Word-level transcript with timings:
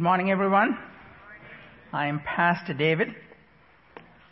Good 0.00 0.04
morning, 0.04 0.30
everyone. 0.30 0.78
I 1.92 2.06
am 2.06 2.20
Pastor 2.20 2.72
David. 2.72 3.08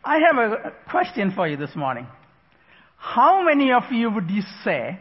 I 0.03 0.19
have 0.19 0.38
a 0.38 0.72
question 0.90 1.30
for 1.37 1.46
you 1.46 1.58
this 1.58 1.76
morning. 1.76 2.06
How 2.96 3.44
many 3.44 3.71
of 3.72 3.83
you 3.92 4.10
would 4.10 4.31
you 4.31 4.40
say 4.65 4.99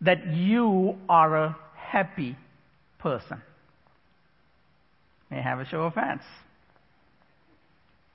that 0.00 0.26
you 0.34 0.96
are 1.08 1.36
a 1.36 1.56
happy 1.76 2.36
person? 2.98 3.40
May 5.30 5.38
I 5.38 5.42
have 5.42 5.60
a 5.60 5.66
show 5.66 5.82
of 5.82 5.94
hands? 5.94 6.22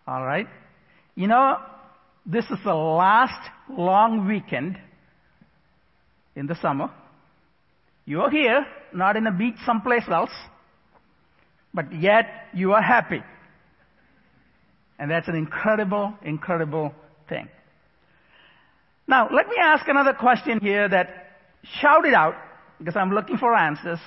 All 0.05 0.25
right. 0.25 0.47
You 1.16 1.27
know, 1.27 1.59
this 2.25 2.43
is 2.43 2.59
the 2.66 2.75
last 2.75 3.50
long 3.70 4.27
weekend 4.27 4.77
in 6.36 6.45
the 6.45 6.55
summer. 6.61 6.91
You 8.04 8.20
are 8.20 8.29
here, 8.29 8.66
not 8.93 9.16
in 9.16 9.25
a 9.28 9.32
beach 9.32 9.56
someplace 9.66 10.04
else, 10.11 10.32
but 11.73 11.93
yet 11.93 12.25
you 12.54 12.73
are 12.73 12.82
happy. 12.82 13.21
And 14.97 15.10
that's 15.10 15.27
an 15.27 15.36
incredible, 15.36 16.14
incredible 16.23 16.93
thing. 17.27 17.47
Now, 19.07 19.29
let 19.32 19.47
me 19.47 19.55
ask 19.61 19.87
another 19.87 20.13
question 20.13 20.60
here 20.60 20.87
that 20.87 21.37
shout 21.82 22.05
it 22.05 22.13
out, 22.13 22.36
because 22.77 22.96
I'm 22.96 23.11
looking 23.11 23.37
for 23.37 23.55
answers. 23.55 24.00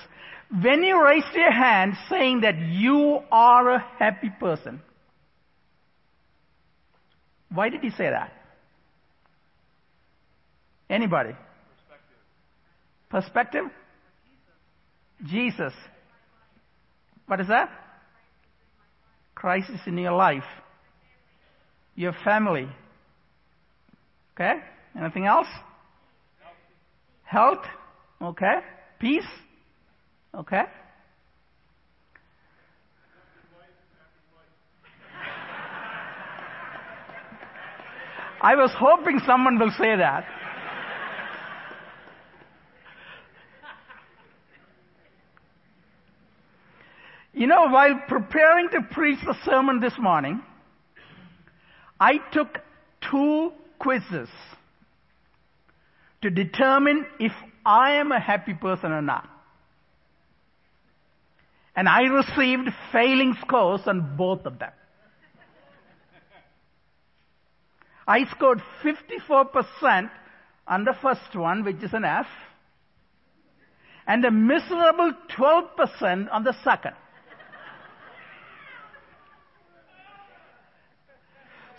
When 0.61 0.83
you 0.83 1.03
raised 1.03 1.33
your 1.33 1.51
hand 1.51 1.93
saying 2.09 2.41
that 2.41 2.59
you 2.59 3.19
are 3.31 3.71
a 3.71 3.79
happy 3.97 4.29
person, 4.39 4.81
why 7.49 7.69
did 7.69 7.83
you 7.83 7.91
say 7.91 8.09
that? 8.09 8.31
Anybody? 10.89 11.35
Perspective. 13.09 13.63
Perspective? 13.63 13.65
Jesus. 15.25 15.73
What 17.27 17.39
is 17.39 17.47
that? 17.47 17.69
Crisis 19.35 19.79
in 19.87 19.97
your 19.97 20.13
life. 20.13 20.43
Your 21.95 22.13
family. 22.23 22.67
Okay? 24.35 24.53
Anything 24.99 25.25
else? 25.25 25.47
Health. 27.23 27.65
Okay. 28.21 28.59
Peace. 28.99 29.23
Okay. 30.35 30.63
I 38.41 38.55
was 38.55 38.71
hoping 38.77 39.21
someone 39.25 39.57
will 39.57 39.71
say 39.77 39.95
that. 39.95 40.25
You 47.43 47.49
know, 47.49 47.67
while 47.67 47.99
preparing 48.07 48.69
to 48.69 48.81
preach 48.89 49.19
the 49.25 49.35
sermon 49.43 49.81
this 49.81 49.91
morning, 49.99 50.41
I 51.99 52.19
took 52.31 52.61
two 53.01 53.51
quizzes 53.79 54.29
to 56.21 56.29
determine 56.29 57.05
if 57.19 57.33
I 57.65 57.95
am 57.95 58.13
a 58.13 58.19
happy 58.21 58.53
person 58.53 58.93
or 58.93 59.01
not. 59.01 59.27
And 61.75 61.89
I 61.89 62.03
received 62.03 62.69
failing 62.93 63.35
scores 63.41 63.81
on 63.87 64.15
both 64.15 64.45
of 64.45 64.59
them. 64.59 64.71
I 68.07 68.23
scored 68.31 68.61
54% 68.85 70.09
on 70.65 70.85
the 70.85 70.95
first 71.01 71.35
one, 71.35 71.65
which 71.65 71.83
is 71.83 71.93
an 71.93 72.05
F, 72.05 72.27
and 74.07 74.23
a 74.23 74.31
miserable 74.31 75.11
12% 75.37 76.31
on 76.31 76.45
the 76.45 76.55
second. 76.63 76.95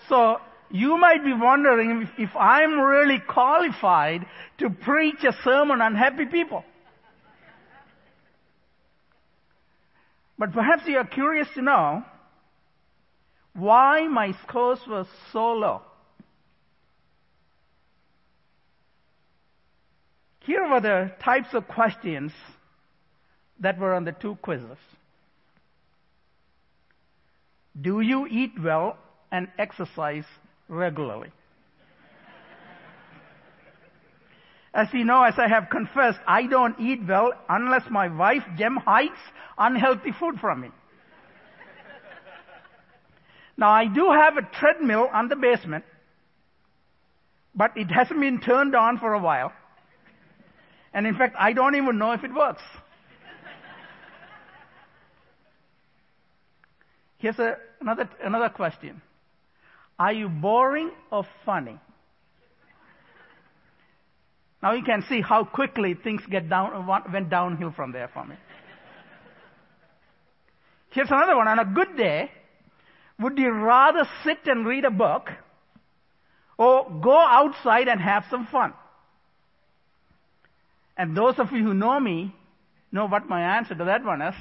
So 0.08 0.38
you 0.70 0.98
might 0.98 1.24
be 1.24 1.32
wondering 1.32 2.02
if, 2.02 2.30
if 2.30 2.36
I'm 2.36 2.80
really 2.80 3.20
qualified 3.20 4.26
to 4.58 4.70
preach 4.70 5.22
a 5.24 5.32
sermon 5.44 5.80
on 5.80 5.94
happy 5.94 6.26
people. 6.26 6.64
But 10.38 10.52
perhaps 10.52 10.82
you 10.86 10.96
are 10.98 11.06
curious 11.06 11.48
to 11.54 11.62
know 11.62 12.04
why 13.54 14.08
my 14.08 14.32
scores 14.46 14.80
were 14.88 15.06
so 15.32 15.52
low. 15.52 15.82
Here 20.40 20.68
were 20.68 20.80
the 20.80 21.12
types 21.22 21.54
of 21.54 21.68
questions 21.68 22.32
that 23.60 23.78
were 23.78 23.94
on 23.94 24.04
the 24.04 24.12
two 24.12 24.34
quizzes. 24.42 24.76
Do 27.80 28.00
you 28.00 28.26
eat 28.26 28.52
well 28.62 28.98
and 29.34 29.48
exercise 29.58 30.24
regularly. 30.68 31.32
As 34.72 34.86
you 34.92 35.04
know, 35.04 35.24
as 35.24 35.34
I 35.38 35.48
have 35.48 35.70
confessed, 35.70 36.20
I 36.24 36.46
don't 36.46 36.78
eat 36.78 37.00
well 37.06 37.32
unless 37.48 37.82
my 37.90 38.06
wife 38.06 38.44
Jem 38.56 38.76
hides 38.76 39.22
unhealthy 39.58 40.12
food 40.20 40.38
from 40.40 40.60
me. 40.60 40.68
now 43.56 43.70
I 43.70 43.86
do 43.86 44.08
have 44.12 44.36
a 44.36 44.42
treadmill 44.42 45.08
on 45.12 45.28
the 45.28 45.34
basement, 45.34 45.84
but 47.56 47.72
it 47.76 47.90
hasn't 47.90 48.20
been 48.20 48.40
turned 48.40 48.76
on 48.76 48.98
for 48.98 49.14
a 49.14 49.18
while. 49.18 49.52
And 50.92 51.08
in 51.08 51.16
fact, 51.16 51.34
I 51.36 51.52
don't 51.52 51.74
even 51.74 51.98
know 51.98 52.12
if 52.12 52.22
it 52.22 52.32
works. 52.32 52.62
Here's 57.18 57.38
a, 57.40 57.56
another, 57.80 58.08
another 58.22 58.48
question. 58.48 59.02
Are 59.98 60.12
you 60.12 60.28
boring 60.28 60.90
or 61.10 61.24
funny? 61.44 61.78
Now 64.62 64.72
you 64.72 64.82
can 64.82 65.04
see 65.08 65.20
how 65.20 65.44
quickly 65.44 65.94
things 65.94 66.22
get 66.30 66.48
down, 66.48 66.72
uh, 66.72 67.00
went 67.12 67.28
downhill 67.28 67.70
from 67.70 67.92
there 67.92 68.08
for 68.08 68.24
me. 68.24 68.34
Here's 70.90 71.10
another 71.10 71.36
one. 71.36 71.48
On 71.48 71.58
a 71.58 71.64
good 71.64 71.96
day, 71.96 72.30
would 73.18 73.36
you 73.36 73.50
rather 73.50 74.08
sit 74.24 74.38
and 74.46 74.66
read 74.66 74.84
a 74.84 74.90
book 74.90 75.28
or 76.56 76.90
go 77.02 77.18
outside 77.18 77.88
and 77.88 78.00
have 78.00 78.24
some 78.30 78.46
fun? 78.46 78.72
And 80.96 81.16
those 81.16 81.38
of 81.38 81.52
you 81.52 81.62
who 81.62 81.74
know 81.74 81.98
me 82.00 82.34
know 82.90 83.06
what 83.06 83.28
my 83.28 83.56
answer 83.58 83.74
to 83.74 83.84
that 83.84 84.04
one 84.04 84.22
is. 84.22 84.34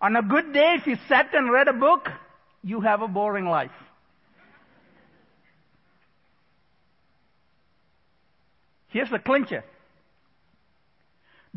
On 0.00 0.14
a 0.16 0.22
good 0.22 0.52
day, 0.52 0.76
if 0.78 0.86
you 0.86 0.96
sat 1.08 1.32
and 1.32 1.50
read 1.50 1.68
a 1.68 1.72
book, 1.72 2.08
you 2.66 2.80
have 2.80 3.00
a 3.00 3.06
boring 3.06 3.46
life. 3.46 3.70
Here's 8.88 9.08
the 9.08 9.20
clincher. 9.20 9.62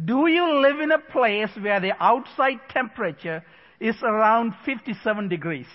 Do 0.05 0.27
you 0.27 0.61
live 0.61 0.79
in 0.79 0.91
a 0.91 0.99
place 0.99 1.49
where 1.59 1.79
the 1.79 1.93
outside 1.99 2.59
temperature 2.69 3.43
is 3.79 3.95
around 4.03 4.53
57 4.63 5.29
degrees? 5.29 5.65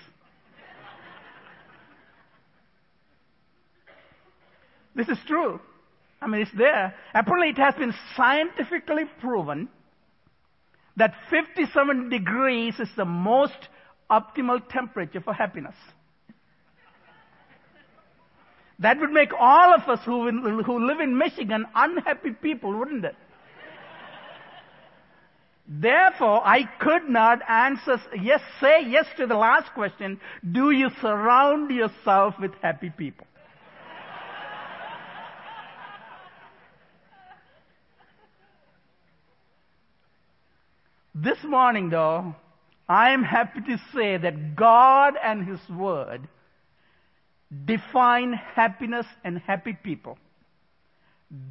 this 4.95 5.09
is 5.09 5.19
true. 5.27 5.59
I 6.23 6.29
mean, 6.29 6.43
it's 6.43 6.57
there. 6.57 6.95
Apparently, 7.13 7.49
it 7.49 7.59
has 7.59 7.75
been 7.75 7.93
scientifically 8.15 9.03
proven 9.21 9.69
that 10.97 11.13
57 11.29 12.09
degrees 12.09 12.79
is 12.79 12.89
the 12.97 13.05
most 13.05 13.69
optimal 14.11 14.61
temperature 14.69 15.21
for 15.21 15.33
happiness. 15.33 15.75
That 18.81 18.99
would 18.99 19.11
make 19.11 19.31
all 19.39 19.75
of 19.75 19.89
us 19.89 20.01
who, 20.05 20.63
who 20.63 20.87
live 20.87 21.01
in 21.01 21.17
Michigan 21.17 21.65
unhappy 21.75 22.33
people, 22.33 22.77
wouldn't 22.77 23.05
it? 23.05 23.15
Therefore, 25.67 26.47
I 26.47 26.65
could 26.79 27.09
not 27.09 27.41
answer, 27.49 27.99
yes, 28.21 28.41
say 28.61 28.85
yes 28.87 29.07
to 29.17 29.27
the 29.27 29.37
last 29.37 29.73
question. 29.73 30.21
Do 30.53 30.71
you 30.71 30.91
surround 31.01 31.71
yourself 31.71 32.35
with 32.39 32.53
happy 32.61 32.91
people? 32.91 33.27
this 41.15 41.39
morning 41.45 41.89
though, 41.89 42.35
I 42.89 43.11
am 43.11 43.23
happy 43.23 43.61
to 43.63 43.81
say 43.95 44.17
that 44.19 44.57
God 44.57 45.15
and 45.23 45.47
His 45.47 45.61
Word 45.71 46.29
define 47.65 48.33
happiness 48.33 49.07
and 49.23 49.39
happy 49.39 49.73
people 49.73 50.19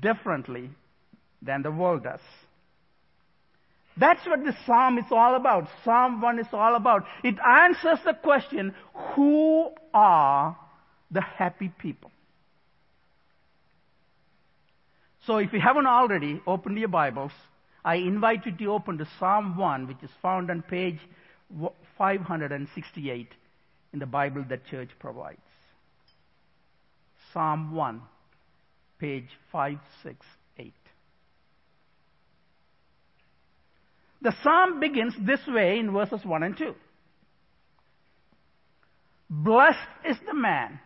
differently 0.02 0.70
than 1.42 1.64
the 1.64 1.72
world 1.72 2.04
does. 2.04 2.20
That's 3.96 4.26
what 4.26 4.44
the 4.44 4.56
psalm 4.66 4.98
is 4.98 5.06
all 5.12 5.36
about. 5.36 5.68
Psalm 5.84 6.20
1 6.20 6.40
is 6.40 6.48
all 6.52 6.76
about. 6.76 7.06
It 7.24 7.36
answers 7.40 8.00
the 8.04 8.14
question, 8.14 8.74
who 9.16 9.70
are 9.94 10.58
the 11.12 11.22
happy 11.22 11.72
people? 11.78 12.12
So 15.26 15.38
if 15.38 15.54
you 15.54 15.62
haven't 15.62 15.86
already 15.86 16.42
opened 16.46 16.78
your 16.80 16.90
Bibles, 16.90 17.32
I 17.86 17.96
invite 17.96 18.46
you 18.46 18.52
to 18.52 18.66
open 18.68 18.98
to 18.98 19.08
Psalm 19.20 19.58
1, 19.58 19.88
which 19.88 20.02
is 20.02 20.10
found 20.22 20.50
on 20.50 20.64
page 20.64 21.00
568 21.98 23.28
in 23.94 24.00
the 24.00 24.06
Bible 24.06 24.44
that 24.50 24.66
church 24.66 24.90
provides. 25.00 25.40
Psalm 27.32 27.74
1, 27.74 28.02
page 29.00 29.30
568. 29.52 30.74
The 34.22 34.34
psalm 34.42 34.80
begins 34.80 35.14
this 35.20 35.42
way 35.48 35.80
in 35.80 35.92
verses 35.92 36.24
1 36.24 36.44
and 36.44 36.58
2. 36.58 36.74
Blessed 39.30 39.80
is 40.08 40.18
the 40.26 40.34
man 40.34 40.80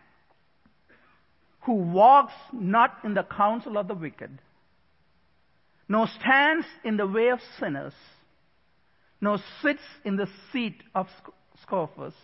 who 1.60 1.74
walks 1.74 2.32
not 2.52 2.98
in 3.04 3.14
the 3.14 3.22
counsel 3.22 3.76
of 3.76 3.86
the 3.88 3.94
wicked, 3.94 4.38
nor 5.88 6.08
stands 6.20 6.66
in 6.82 6.96
the 6.96 7.06
way 7.06 7.28
of 7.28 7.40
sinners, 7.60 7.92
nor 9.20 9.38
sits 9.62 9.82
in 10.04 10.16
the 10.16 10.28
seat 10.52 10.82
of 10.94 11.08
scoffers. 11.62 12.14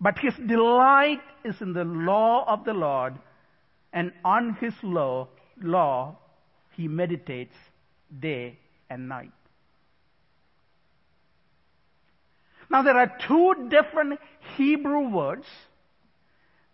But 0.00 0.18
his 0.18 0.34
delight 0.46 1.20
is 1.44 1.60
in 1.60 1.72
the 1.72 1.84
law 1.84 2.44
of 2.46 2.64
the 2.64 2.74
Lord, 2.74 3.14
and 3.92 4.12
on 4.24 4.54
his 4.60 4.74
law, 4.82 5.28
law 5.60 6.16
he 6.76 6.88
meditates 6.88 7.54
day 8.20 8.58
and 8.90 9.08
night. 9.08 9.32
Now 12.70 12.82
there 12.82 12.96
are 12.96 13.12
two 13.28 13.68
different 13.68 14.18
Hebrew 14.56 15.10
words 15.10 15.46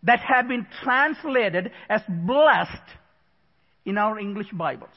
that 0.05 0.21
have 0.21 0.47
been 0.47 0.67
translated 0.83 1.73
as 1.89 2.03
blessed 2.09 2.71
in 3.85 3.99
our 3.99 4.19
English 4.19 4.51
Bibles. 4.53 4.91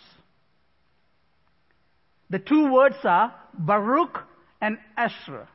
The 2.31 2.39
two 2.39 2.71
words 2.71 2.95
are 3.03 3.35
Baruch 3.53 4.17
and 4.61 4.77
Asher. 4.95 5.49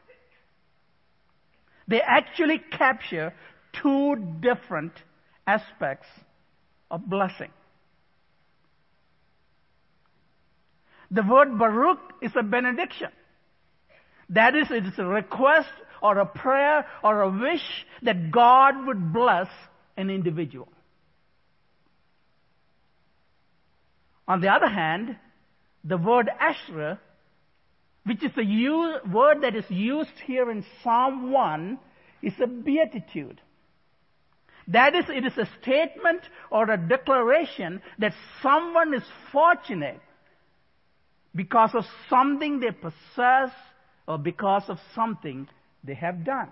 They 1.89 2.03
actually 2.03 2.61
capture 2.71 3.33
two 3.83 4.17
different 4.41 4.93
aspects 5.47 6.07
of 6.91 7.09
blessing. 7.09 7.51
The 11.11 11.23
word 11.23 11.59
Baruch 11.59 11.99
is 12.21 12.33
a 12.39 12.43
benediction. 12.43 13.09
That 14.29 14.55
is, 14.55 14.71
it 14.71 14.85
is 14.85 14.99
a 14.99 15.07
request 15.07 15.71
or 16.03 16.19
a 16.19 16.27
prayer 16.27 16.87
or 17.03 17.23
a 17.23 17.31
wish 17.31 17.87
that 18.03 18.31
God 18.31 18.87
would 18.87 19.15
bless 19.15 19.49
an 19.97 20.11
individual. 20.11 20.69
On 24.29 24.43
the 24.43 24.49
other 24.49 24.69
hand, 24.69 25.17
the 25.87 25.97
word 25.97 26.29
Asher, 26.41 26.99
which 28.05 28.23
is 28.23 28.33
a 28.37 29.09
word 29.09 29.43
that 29.43 29.55
is 29.55 29.65
used 29.69 30.11
here 30.27 30.51
in 30.51 30.65
Psalm 30.83 31.31
1, 31.31 31.79
is 32.23 32.35
a 32.43 32.47
beatitude. 32.47 33.41
That 34.69 34.97
is, 34.97 35.05
it 35.09 35.25
is 35.25 35.39
a 35.39 35.49
statement 35.63 36.23
or 36.51 36.69
a 36.69 36.77
declaration 36.77 37.81
that 37.99 38.15
someone 38.43 38.95
is 38.95 39.05
fortunate 39.31 40.01
because 41.35 41.71
of 41.75 41.85
something 42.11 42.59
they 42.59 42.73
possess 42.73 43.55
or 44.09 44.19
because 44.19 44.65
of 44.69 44.79
something 44.95 45.47
they 45.85 45.95
have 45.95 46.25
done. 46.25 46.49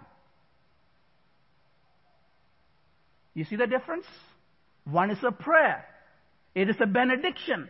You 3.34 3.44
see 3.44 3.56
the 3.56 3.66
difference? 3.66 4.06
One 4.84 5.10
is 5.10 5.19
a 5.26 5.32
prayer. 5.32 5.84
It 6.54 6.69
is 6.69 6.76
a 6.81 6.86
benediction. 6.86 7.69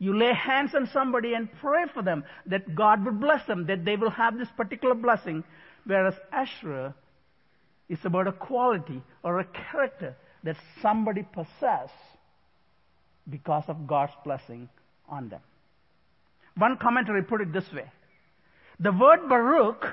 You 0.00 0.16
lay 0.16 0.32
hands 0.32 0.74
on 0.74 0.88
somebody 0.94 1.34
and 1.34 1.48
pray 1.60 1.84
for 1.92 2.02
them 2.02 2.24
that 2.46 2.74
God 2.74 3.04
would 3.04 3.20
bless 3.20 3.46
them, 3.46 3.66
that 3.66 3.84
they 3.84 3.96
will 3.96 4.10
have 4.10 4.38
this 4.38 4.48
particular 4.56 4.94
blessing. 4.94 5.44
Whereas 5.84 6.14
Asher 6.32 6.94
is 7.88 7.98
about 8.04 8.26
a 8.26 8.32
quality 8.32 9.02
or 9.22 9.38
a 9.38 9.44
character 9.44 10.16
that 10.42 10.56
somebody 10.80 11.22
possesses 11.22 11.94
because 13.28 13.64
of 13.68 13.86
God's 13.86 14.14
blessing 14.24 14.70
on 15.06 15.28
them. 15.28 15.42
One 16.56 16.78
commentary 16.78 17.22
put 17.22 17.42
it 17.42 17.52
this 17.52 17.70
way. 17.70 17.90
The 18.80 18.92
word 18.92 19.28
Baruch 19.28 19.84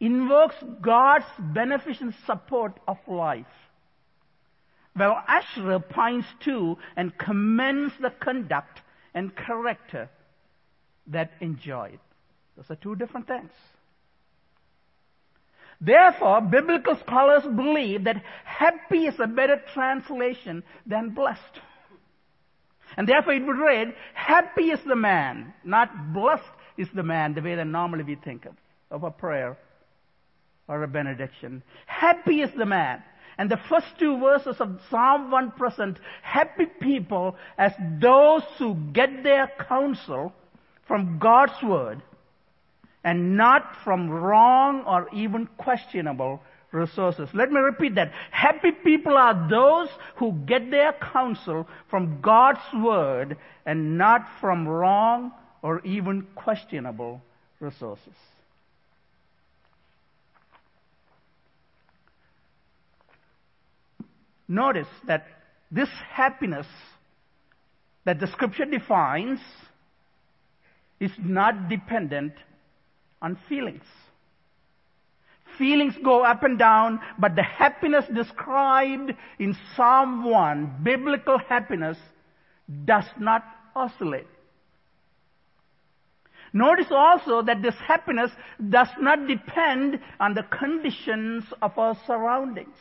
invokes 0.00 0.56
God's 0.82 1.24
beneficent 1.38 2.14
support 2.26 2.78
of 2.86 2.98
life. 3.06 3.46
While 4.94 5.22
Asher 5.26 5.78
points 5.78 6.26
to 6.44 6.76
and 6.94 7.16
commends 7.16 7.94
the 8.00 8.10
conduct 8.10 8.82
and 9.14 9.34
character 9.34 10.08
that 11.08 11.32
enjoy 11.40 11.90
it. 11.94 12.00
Those 12.56 12.70
are 12.70 12.76
two 12.76 12.96
different 12.96 13.26
things. 13.26 13.50
Therefore, 15.80 16.40
biblical 16.40 16.96
scholars 16.96 17.44
believe 17.44 18.04
that 18.04 18.22
happy 18.44 19.06
is 19.06 19.18
a 19.20 19.28
better 19.28 19.62
translation 19.72 20.64
than 20.86 21.10
blessed. 21.10 21.60
And 22.96 23.06
therefore 23.06 23.34
it 23.34 23.46
would 23.46 23.58
read, 23.58 23.94
happy 24.14 24.70
is 24.70 24.80
the 24.84 24.96
man, 24.96 25.54
not 25.64 26.12
blessed 26.12 26.50
is 26.76 26.88
the 26.94 27.02
man, 27.02 27.34
the 27.34 27.42
way 27.42 27.54
that 27.54 27.66
normally 27.66 28.02
we 28.02 28.16
think 28.16 28.46
of, 28.46 28.54
of 28.90 29.04
a 29.04 29.10
prayer 29.10 29.56
or 30.66 30.82
a 30.82 30.88
benediction. 30.88 31.62
Happy 31.86 32.42
is 32.42 32.50
the 32.56 32.66
man. 32.66 33.02
And 33.38 33.48
the 33.48 33.60
first 33.68 33.86
two 33.98 34.18
verses 34.18 34.60
of 34.60 34.80
Psalm 34.90 35.30
1 35.30 35.52
present 35.52 35.98
happy 36.22 36.66
people 36.66 37.36
as 37.56 37.72
those 38.00 38.42
who 38.58 38.74
get 38.92 39.22
their 39.22 39.50
counsel 39.68 40.32
from 40.88 41.18
God's 41.20 41.62
word 41.62 42.02
and 43.04 43.36
not 43.36 43.76
from 43.84 44.10
wrong 44.10 44.82
or 44.84 45.08
even 45.12 45.46
questionable 45.56 46.42
resources. 46.72 47.28
Let 47.32 47.52
me 47.52 47.60
repeat 47.60 47.94
that. 47.94 48.12
Happy 48.32 48.72
people 48.72 49.16
are 49.16 49.48
those 49.48 49.88
who 50.16 50.32
get 50.44 50.70
their 50.70 50.92
counsel 50.94 51.68
from 51.88 52.20
God's 52.20 52.60
word 52.74 53.36
and 53.64 53.96
not 53.96 54.26
from 54.40 54.66
wrong 54.66 55.32
or 55.62 55.80
even 55.84 56.26
questionable 56.34 57.22
resources. 57.60 58.14
Notice 64.48 64.88
that 65.06 65.26
this 65.70 65.88
happiness 66.10 66.66
that 68.04 68.18
the 68.20 68.26
scripture 68.26 68.64
defines 68.64 69.38
is 70.98 71.10
not 71.18 71.68
dependent 71.68 72.32
on 73.20 73.38
feelings. 73.48 73.84
Feelings 75.58 75.94
go 76.02 76.22
up 76.22 76.42
and 76.42 76.58
down, 76.58 77.00
but 77.18 77.34
the 77.34 77.42
happiness 77.42 78.04
described 78.14 79.12
in 79.38 79.56
Psalm 79.76 80.24
1, 80.24 80.80
biblical 80.82 81.38
happiness, 81.38 81.98
does 82.84 83.04
not 83.18 83.44
oscillate. 83.74 84.26
Notice 86.52 86.86
also 86.90 87.42
that 87.42 87.60
this 87.60 87.74
happiness 87.86 88.30
does 88.70 88.88
not 88.98 89.26
depend 89.26 90.00
on 90.18 90.34
the 90.34 90.44
conditions 90.44 91.44
of 91.60 91.76
our 91.76 91.96
surroundings. 92.06 92.76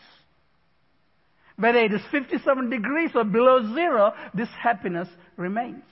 Whether 1.59 1.79
it 1.79 1.93
is 1.93 2.01
57 2.11 2.69
degrees 2.69 3.11
or 3.15 3.23
below 3.23 3.73
zero, 3.73 4.13
this 4.33 4.49
happiness 4.61 5.07
remains. 5.37 5.83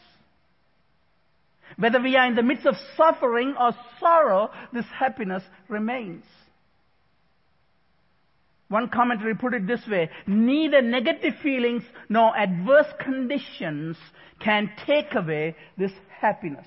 Whether 1.78 2.00
we 2.00 2.16
are 2.16 2.28
in 2.28 2.36
the 2.36 2.44
midst 2.44 2.68
of 2.68 2.76
suffering 2.96 3.56
or 3.60 3.72
sorrow, 4.00 4.52
this 4.72 4.86
happiness 4.98 5.44
remains. 5.68 6.24
One 8.68 8.90
commentary 8.90 9.36
put 9.36 9.54
it 9.54 9.68
this 9.68 9.86
way, 9.88 10.10
neither 10.26 10.82
negative 10.82 11.34
feelings 11.42 11.84
nor 12.10 12.36
adverse 12.38 12.92
conditions 13.00 13.98
can 14.40 14.72
take 14.86 15.14
away 15.14 15.56
this 15.78 15.92
happiness. 16.20 16.66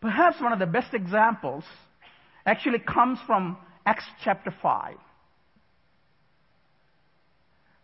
Perhaps 0.00 0.40
one 0.40 0.52
of 0.52 0.58
the 0.58 0.66
best 0.66 0.94
examples 0.94 1.64
actually 2.44 2.78
comes 2.78 3.18
from 3.26 3.56
Acts 3.86 4.04
chapter 4.24 4.52
5. 4.62 4.96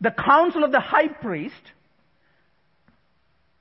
The 0.01 0.11
council 0.11 0.65
of 0.65 0.73
the 0.73 0.81
high 0.81 1.09
priest 1.09 1.55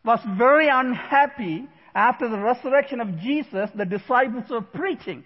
was 0.03 0.19
very 0.37 0.67
unhappy 0.67 1.67
after 1.93 2.27
the 2.29 2.39
resurrection 2.39 2.99
of 2.99 3.19
Jesus, 3.19 3.69
the 3.75 3.85
disciples 3.85 4.49
were 4.49 4.61
preaching 4.61 5.23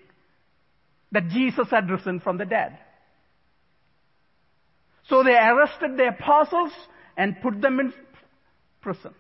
that 1.12 1.30
Jesus 1.30 1.70
had 1.70 1.90
risen 1.90 2.20
from 2.20 2.38
the 2.38 2.46
dead. 2.46 2.78
So 5.08 5.24
they 5.24 5.36
arrested 5.36 5.96
the 5.96 6.08
apostles 6.08 6.72
and 7.16 7.40
put 7.42 7.62
them 7.62 7.80
in 7.80 7.94
prison. 8.82 9.14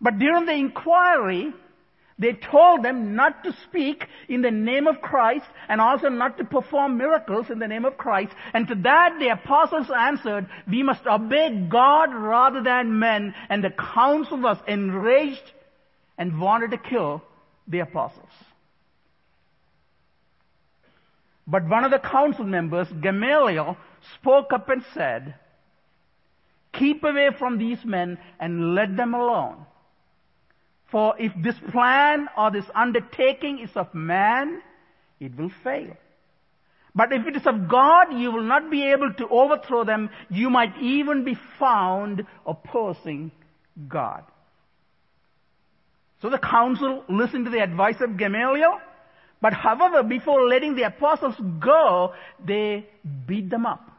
But 0.00 0.18
during 0.18 0.44
the 0.44 0.52
inquiry, 0.52 1.52
They 2.18 2.32
told 2.32 2.84
them 2.84 3.16
not 3.16 3.42
to 3.42 3.52
speak 3.64 4.06
in 4.28 4.42
the 4.42 4.50
name 4.50 4.86
of 4.86 5.00
Christ 5.00 5.46
and 5.68 5.80
also 5.80 6.08
not 6.08 6.38
to 6.38 6.44
perform 6.44 6.96
miracles 6.96 7.50
in 7.50 7.58
the 7.58 7.66
name 7.66 7.84
of 7.84 7.96
Christ. 7.98 8.32
And 8.52 8.68
to 8.68 8.76
that 8.76 9.18
the 9.18 9.30
apostles 9.30 9.90
answered, 9.90 10.48
we 10.68 10.84
must 10.84 11.06
obey 11.06 11.66
God 11.68 12.14
rather 12.14 12.62
than 12.62 13.00
men. 13.00 13.34
And 13.48 13.64
the 13.64 13.70
council 13.70 14.40
was 14.40 14.58
enraged 14.68 15.52
and 16.16 16.40
wanted 16.40 16.70
to 16.70 16.78
kill 16.78 17.22
the 17.66 17.80
apostles. 17.80 18.30
But 21.46 21.68
one 21.68 21.84
of 21.84 21.90
the 21.90 21.98
council 21.98 22.44
members, 22.44 22.86
Gamaliel, 23.02 23.76
spoke 24.20 24.52
up 24.52 24.68
and 24.68 24.84
said, 24.94 25.34
keep 26.72 27.02
away 27.02 27.30
from 27.38 27.58
these 27.58 27.84
men 27.84 28.18
and 28.38 28.74
let 28.74 28.96
them 28.96 29.14
alone. 29.14 29.66
For 30.94 31.16
if 31.18 31.32
this 31.42 31.56
plan 31.72 32.28
or 32.38 32.52
this 32.52 32.66
undertaking 32.72 33.58
is 33.58 33.70
of 33.74 33.92
man, 33.96 34.62
it 35.18 35.36
will 35.36 35.50
fail. 35.64 35.96
But 36.94 37.12
if 37.12 37.26
it 37.26 37.34
is 37.34 37.44
of 37.48 37.68
God, 37.68 38.12
you 38.12 38.30
will 38.30 38.44
not 38.44 38.70
be 38.70 38.92
able 38.92 39.12
to 39.14 39.26
overthrow 39.26 39.82
them. 39.82 40.08
You 40.30 40.50
might 40.50 40.78
even 40.80 41.24
be 41.24 41.36
found 41.58 42.24
opposing 42.46 43.32
God. 43.88 44.22
So 46.22 46.30
the 46.30 46.38
council 46.38 47.02
listened 47.08 47.46
to 47.46 47.50
the 47.50 47.64
advice 47.64 48.00
of 48.00 48.16
Gamaliel, 48.16 48.78
but 49.42 49.52
however, 49.52 50.04
before 50.04 50.46
letting 50.46 50.76
the 50.76 50.84
apostles 50.84 51.34
go, 51.58 52.14
they 52.46 52.86
beat 53.26 53.50
them 53.50 53.66
up. 53.66 53.90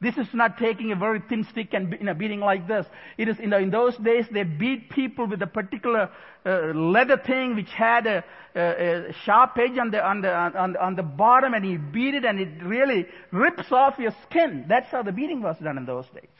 This 0.00 0.16
is 0.16 0.28
not 0.32 0.58
taking 0.58 0.92
a 0.92 0.96
very 0.96 1.20
thin 1.28 1.44
stick 1.50 1.74
and 1.74 1.92
you 1.92 2.04
know, 2.04 2.14
beating 2.14 2.38
like 2.38 2.68
this. 2.68 2.86
It 3.16 3.28
is, 3.28 3.36
you 3.40 3.48
know, 3.48 3.58
in 3.58 3.70
those 3.70 3.96
days 3.96 4.26
they 4.30 4.44
beat 4.44 4.90
people 4.90 5.26
with 5.26 5.42
a 5.42 5.46
particular 5.46 6.08
uh, 6.46 6.72
leather 6.72 7.16
thing 7.16 7.56
which 7.56 7.70
had 7.70 8.06
a, 8.06 8.24
a, 8.54 9.08
a 9.08 9.12
sharp 9.24 9.58
edge 9.58 9.76
on 9.76 9.90
the, 9.90 10.00
on, 10.04 10.20
the, 10.20 10.32
on, 10.32 10.76
on 10.76 10.94
the 10.94 11.02
bottom 11.02 11.52
and 11.52 11.64
he 11.64 11.76
beat 11.76 12.14
it 12.14 12.24
and 12.24 12.38
it 12.38 12.62
really 12.62 13.06
rips 13.32 13.72
off 13.72 13.98
your 13.98 14.12
skin. 14.28 14.66
That's 14.68 14.88
how 14.88 15.02
the 15.02 15.10
beating 15.10 15.42
was 15.42 15.56
done 15.58 15.76
in 15.76 15.84
those 15.84 16.06
days. 16.14 16.30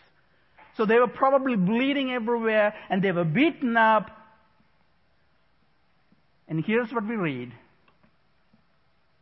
So 0.77 0.87
they 0.87 1.00
were 1.00 1.09
probably 1.09 1.57
bleeding 1.57 2.12
everywhere 2.12 2.75
and 2.88 3.03
they 3.03 3.11
were 3.11 3.25
beaten 3.25 3.77
up. 3.77 4.09
And 6.47 6.65
here's 6.65 6.93
what 6.93 7.05
we 7.05 7.17
read 7.17 7.53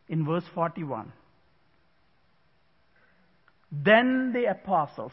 in 0.08 0.26
verse 0.26 0.44
41. 0.54 1.10
Then 3.82 4.32
the 4.32 4.46
apostles 4.46 5.12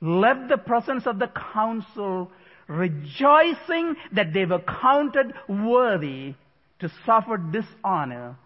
left 0.00 0.48
the 0.48 0.58
presence 0.58 1.06
of 1.06 1.18
the 1.18 1.30
council 1.52 2.30
rejoicing 2.68 3.96
that 4.12 4.32
they 4.32 4.44
were 4.44 4.60
counted 4.60 5.32
worthy 5.48 6.34
to 6.80 6.90
suffer 7.04 7.36
dishonor 7.38 8.36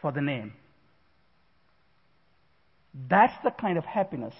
for 0.00 0.12
the 0.12 0.20
name. 0.20 0.52
That's 3.08 3.34
the 3.44 3.50
kind 3.50 3.76
of 3.76 3.84
happiness 3.84 4.34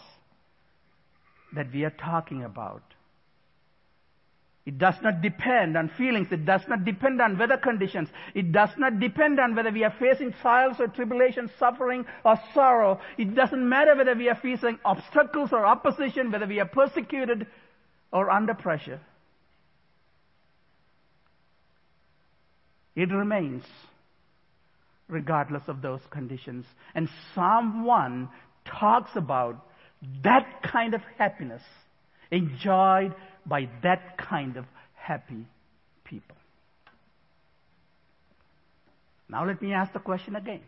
that 1.54 1.72
we 1.72 1.84
are 1.84 1.90
talking 1.90 2.44
about. 2.44 2.82
It 4.66 4.78
does 4.78 4.96
not 5.00 5.22
depend 5.22 5.76
on 5.76 5.88
feelings. 5.96 6.26
It 6.32 6.44
does 6.44 6.62
not 6.66 6.84
depend 6.84 7.22
on 7.22 7.38
weather 7.38 7.56
conditions. 7.56 8.08
It 8.34 8.50
does 8.50 8.70
not 8.76 8.98
depend 8.98 9.38
on 9.38 9.54
whether 9.54 9.70
we 9.70 9.84
are 9.84 9.94
facing 9.96 10.32
trials 10.42 10.80
or 10.80 10.88
tribulations, 10.88 11.52
suffering 11.56 12.04
or 12.24 12.34
sorrow. 12.52 13.00
It 13.16 13.36
doesn't 13.36 13.68
matter 13.68 13.94
whether 13.94 14.16
we 14.16 14.28
are 14.28 14.34
facing 14.34 14.80
obstacles 14.84 15.50
or 15.52 15.64
opposition, 15.64 16.32
whether 16.32 16.46
we 16.46 16.58
are 16.58 16.66
persecuted 16.66 17.46
or 18.12 18.28
under 18.28 18.54
pressure. 18.54 19.00
It 22.96 23.12
remains 23.12 23.62
regardless 25.06 25.62
of 25.68 25.80
those 25.80 26.00
conditions. 26.10 26.66
And 26.96 27.08
Psalm 27.34 27.84
1 27.84 28.28
talks 28.64 29.14
about 29.14 29.64
that 30.24 30.60
kind 30.64 30.92
of 30.94 31.02
happiness 31.18 31.62
enjoyed 32.30 33.14
by 33.44 33.68
that 33.82 34.18
kind 34.18 34.56
of 34.56 34.64
happy 34.94 35.46
people. 36.04 36.36
Now 39.28 39.46
let 39.46 39.60
me 39.60 39.72
ask 39.72 39.92
the 39.92 39.98
question 39.98 40.36
again. 40.36 40.62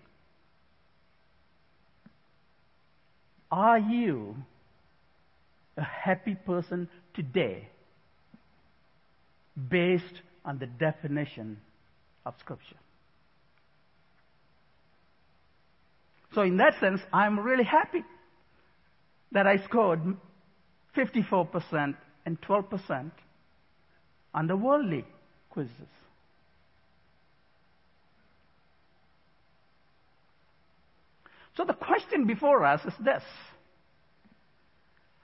Are 3.50 3.78
you 3.78 4.36
a 5.76 5.82
happy 5.82 6.34
person 6.34 6.88
today 7.14 7.68
based 9.70 10.22
on 10.44 10.58
the 10.58 10.66
definition 10.66 11.58
of 12.26 12.34
Scripture? 12.40 12.76
So, 16.34 16.42
in 16.42 16.58
that 16.58 16.78
sense, 16.78 17.00
I'm 17.12 17.40
really 17.40 17.64
happy 17.64 18.04
that 19.32 19.46
I 19.46 19.56
scored 19.64 20.00
54% 20.98 21.94
and 22.26 22.40
12% 22.40 23.10
on 24.34 24.46
the 24.46 24.56
worldly 24.56 25.04
quizzes. 25.50 25.70
So 31.56 31.64
the 31.64 31.72
question 31.74 32.26
before 32.26 32.64
us 32.64 32.84
is 32.84 32.94
this. 33.00 33.22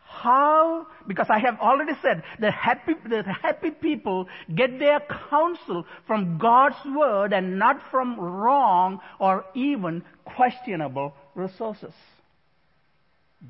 How, 0.04 0.86
because 1.06 1.26
I 1.28 1.38
have 1.38 1.58
already 1.60 1.92
said 2.00 2.22
the 2.40 2.50
happy, 2.50 2.94
the 3.08 3.22
happy 3.22 3.70
people 3.70 4.26
get 4.54 4.78
their 4.78 5.00
counsel 5.30 5.84
from 6.06 6.38
God's 6.38 6.76
word 6.96 7.32
and 7.32 7.58
not 7.58 7.80
from 7.90 8.18
wrong 8.18 9.00
or 9.18 9.44
even 9.54 10.02
questionable 10.24 11.14
resources. 11.34 11.92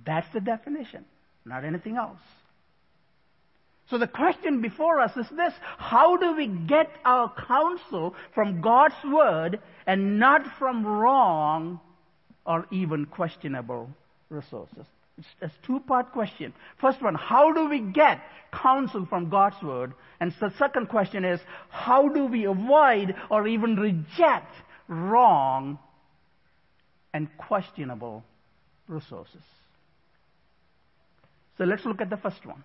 That's 0.04 0.26
the 0.35 0.40
definition, 0.40 1.04
not 1.44 1.64
anything 1.64 1.96
else. 1.96 2.18
So 3.90 3.98
the 3.98 4.06
question 4.06 4.62
before 4.62 5.00
us 5.00 5.14
is 5.16 5.26
this, 5.36 5.52
how 5.76 6.16
do 6.16 6.34
we 6.34 6.46
get 6.46 6.90
our 7.04 7.32
counsel 7.46 8.14
from 8.34 8.60
God's 8.62 8.94
word 9.04 9.60
and 9.86 10.18
not 10.18 10.46
from 10.58 10.86
wrong 10.86 11.80
or 12.46 12.66
even 12.70 13.04
questionable 13.04 13.90
resources? 14.30 14.86
It's 15.18 15.28
a 15.42 15.66
two-part 15.66 16.12
question. 16.12 16.52
First 16.80 17.02
one, 17.02 17.14
how 17.14 17.52
do 17.52 17.68
we 17.68 17.80
get 17.80 18.20
counsel 18.52 19.06
from 19.06 19.28
God's 19.28 19.62
word? 19.62 19.92
And 20.18 20.32
the 20.40 20.52
second 20.58 20.88
question 20.88 21.24
is, 21.24 21.40
how 21.68 22.08
do 22.08 22.24
we 22.24 22.46
avoid 22.46 23.14
or 23.30 23.46
even 23.46 23.76
reject 23.76 24.54
wrong 24.88 25.78
and 27.12 27.28
questionable 27.36 28.24
resources? 28.88 29.42
So 31.58 31.64
let's 31.64 31.84
look 31.84 32.00
at 32.00 32.11
the 32.11 32.16
first 32.16 32.44
one. 32.44 32.64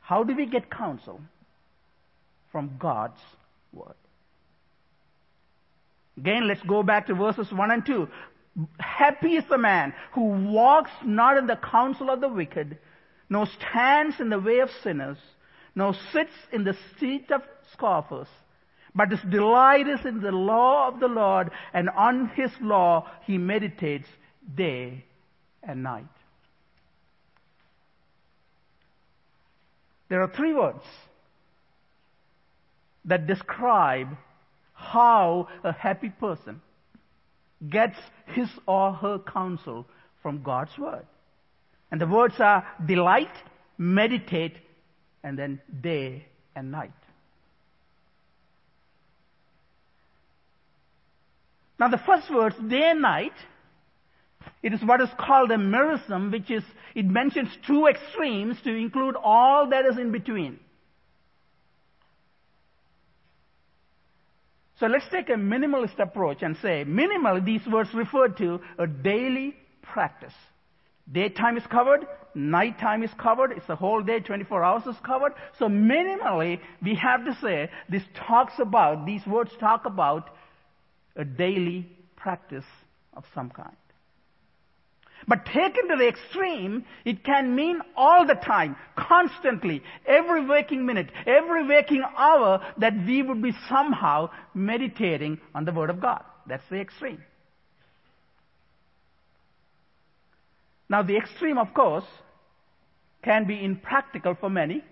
How 0.00 0.24
do 0.24 0.34
we 0.34 0.46
get 0.46 0.70
counsel? 0.70 1.20
From 2.50 2.76
God's 2.78 3.20
Word. 3.72 3.94
Again, 6.16 6.48
let's 6.48 6.62
go 6.62 6.82
back 6.82 7.06
to 7.06 7.14
verses 7.14 7.52
1 7.52 7.70
and 7.70 7.86
2. 7.86 8.08
Happy 8.78 9.36
is 9.36 9.44
the 9.48 9.58
man 9.58 9.94
who 10.12 10.50
walks 10.50 10.90
not 11.04 11.38
in 11.38 11.46
the 11.46 11.56
counsel 11.56 12.10
of 12.10 12.20
the 12.20 12.28
wicked, 12.28 12.78
nor 13.28 13.46
stands 13.46 14.18
in 14.18 14.28
the 14.28 14.40
way 14.40 14.58
of 14.58 14.68
sinners, 14.82 15.18
nor 15.74 15.94
sits 16.12 16.32
in 16.52 16.64
the 16.64 16.76
seat 16.98 17.30
of 17.30 17.42
scoffers, 17.72 18.26
but 18.94 19.10
his 19.10 19.20
delight 19.30 19.86
is 19.86 20.04
in 20.04 20.20
the 20.20 20.32
law 20.32 20.88
of 20.88 20.98
the 20.98 21.06
Lord, 21.06 21.50
and 21.72 21.88
on 21.90 22.32
his 22.34 22.50
law 22.60 23.08
he 23.24 23.38
meditates 23.38 24.08
day 24.56 25.04
and 25.62 25.82
night. 25.84 26.04
There 30.10 30.20
are 30.22 30.28
three 30.28 30.52
words 30.52 30.82
that 33.04 33.26
describe 33.26 34.08
how 34.74 35.48
a 35.62 35.72
happy 35.72 36.10
person 36.10 36.60
gets 37.68 37.96
his 38.26 38.48
or 38.66 38.92
her 38.92 39.20
counsel 39.20 39.86
from 40.20 40.42
God's 40.42 40.76
Word. 40.76 41.06
And 41.90 42.00
the 42.00 42.06
words 42.06 42.34
are 42.40 42.66
delight, 42.84 43.34
meditate, 43.78 44.56
and 45.22 45.38
then 45.38 45.60
day 45.80 46.26
and 46.56 46.72
night. 46.72 46.92
Now 51.78 51.88
the 51.88 51.98
first 51.98 52.30
words, 52.34 52.56
day 52.68 52.90
and 52.90 53.00
night, 53.00 53.32
it 54.62 54.72
is 54.74 54.80
what 54.84 55.00
is 55.00 55.08
called 55.18 55.50
a 55.50 55.56
merism, 55.56 56.30
which 56.30 56.50
is, 56.50 56.62
it 56.94 57.06
mentions 57.06 57.48
two 57.66 57.86
extremes 57.86 58.56
to 58.64 58.74
include 58.74 59.16
all 59.16 59.70
that 59.70 59.86
is 59.86 59.96
in 59.96 60.12
between. 60.12 60.58
So 64.78 64.86
let's 64.86 65.04
take 65.10 65.28
a 65.28 65.34
minimalist 65.34 65.98
approach 65.98 66.42
and 66.42 66.56
say, 66.62 66.84
minimal, 66.84 67.42
these 67.42 67.66
words 67.66 67.90
refer 67.94 68.28
to 68.28 68.60
a 68.78 68.86
daily 68.86 69.54
practice. 69.82 70.32
Daytime 71.12 71.56
is 71.56 71.66
covered, 71.66 72.06
nighttime 72.34 73.02
is 73.02 73.10
covered, 73.18 73.52
it's 73.52 73.68
a 73.68 73.76
whole 73.76 74.02
day, 74.02 74.20
24 74.20 74.64
hours 74.64 74.86
is 74.86 74.96
covered. 75.04 75.32
So 75.58 75.66
minimally, 75.66 76.60
we 76.82 76.94
have 76.94 77.24
to 77.24 77.36
say, 77.42 77.70
this 77.88 78.02
talks 78.14 78.54
about, 78.58 79.04
these 79.04 79.26
words 79.26 79.50
talk 79.58 79.86
about 79.86 80.30
a 81.16 81.24
daily 81.24 81.88
practice 82.16 82.64
of 83.14 83.24
some 83.34 83.50
kind. 83.50 83.76
But 85.30 85.46
taken 85.46 85.86
to 85.86 85.96
the 85.96 86.08
extreme, 86.08 86.84
it 87.04 87.22
can 87.22 87.54
mean 87.54 87.80
all 87.96 88.26
the 88.26 88.34
time, 88.34 88.74
constantly, 88.96 89.80
every 90.04 90.44
waking 90.44 90.84
minute, 90.84 91.08
every 91.24 91.64
waking 91.68 92.02
hour 92.18 92.60
that 92.78 92.94
we 93.06 93.22
would 93.22 93.40
be 93.40 93.52
somehow 93.68 94.30
meditating 94.54 95.40
on 95.54 95.64
the 95.64 95.70
Word 95.70 95.88
of 95.88 96.00
God. 96.00 96.24
That's 96.48 96.68
the 96.68 96.80
extreme. 96.80 97.22
Now, 100.88 101.04
the 101.04 101.16
extreme, 101.16 101.58
of 101.58 101.72
course, 101.74 102.06
can 103.22 103.46
be 103.46 103.64
impractical 103.64 104.34
for 104.34 104.50
many. 104.50 104.82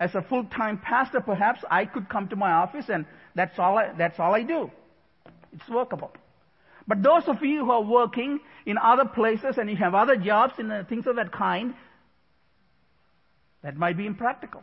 As 0.00 0.12
a 0.16 0.22
full-time 0.22 0.78
pastor, 0.78 1.20
perhaps 1.20 1.60
I 1.70 1.84
could 1.84 2.08
come 2.08 2.26
to 2.30 2.36
my 2.36 2.50
office 2.50 2.86
and 2.88 3.06
that's 3.36 3.56
all 3.60 3.78
I, 3.78 3.92
that's 3.96 4.18
all 4.18 4.34
I 4.34 4.42
do. 4.42 4.72
It's 5.52 5.68
workable. 5.68 6.10
But 6.86 7.02
those 7.02 7.22
of 7.26 7.42
you 7.42 7.64
who 7.64 7.70
are 7.70 7.82
working 7.82 8.40
in 8.66 8.78
other 8.78 9.04
places 9.04 9.56
and 9.58 9.70
you 9.70 9.76
have 9.76 9.94
other 9.94 10.16
jobs 10.16 10.54
and 10.58 10.72
uh, 10.72 10.84
things 10.84 11.06
of 11.06 11.16
that 11.16 11.32
kind, 11.32 11.74
that 13.62 13.76
might 13.76 13.96
be 13.96 14.06
impractical. 14.06 14.62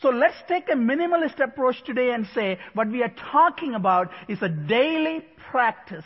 So 0.00 0.10
let's 0.10 0.36
take 0.46 0.68
a 0.68 0.76
minimalist 0.76 1.42
approach 1.42 1.82
today 1.84 2.10
and 2.10 2.26
say 2.34 2.58
what 2.74 2.88
we 2.88 3.02
are 3.02 3.12
talking 3.32 3.74
about 3.74 4.10
is 4.28 4.38
a 4.42 4.48
daily 4.48 5.24
practice 5.50 6.04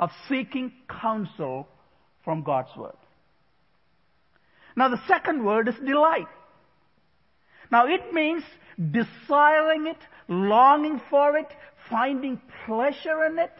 of 0.00 0.10
seeking 0.28 0.72
counsel 0.88 1.68
from 2.24 2.42
God's 2.42 2.76
Word. 2.76 2.96
Now 4.76 4.88
the 4.88 5.00
second 5.08 5.44
word 5.44 5.68
is 5.68 5.74
delight. 5.86 6.26
Now 7.72 7.86
it 7.86 8.12
means 8.12 8.42
desiring 8.78 9.86
it, 9.86 9.96
longing 10.28 11.00
for 11.08 11.36
it, 11.36 11.48
finding 11.88 12.40
pleasure 12.66 13.24
in 13.24 13.38
it. 13.38 13.52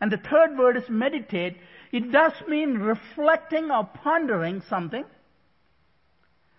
And 0.00 0.10
the 0.10 0.18
third 0.18 0.58
word 0.58 0.76
is 0.76 0.84
meditate. 0.88 1.56
It 1.92 2.10
does 2.10 2.32
mean 2.48 2.78
reflecting 2.78 3.70
or 3.70 3.84
pondering 4.02 4.62
something. 4.68 5.04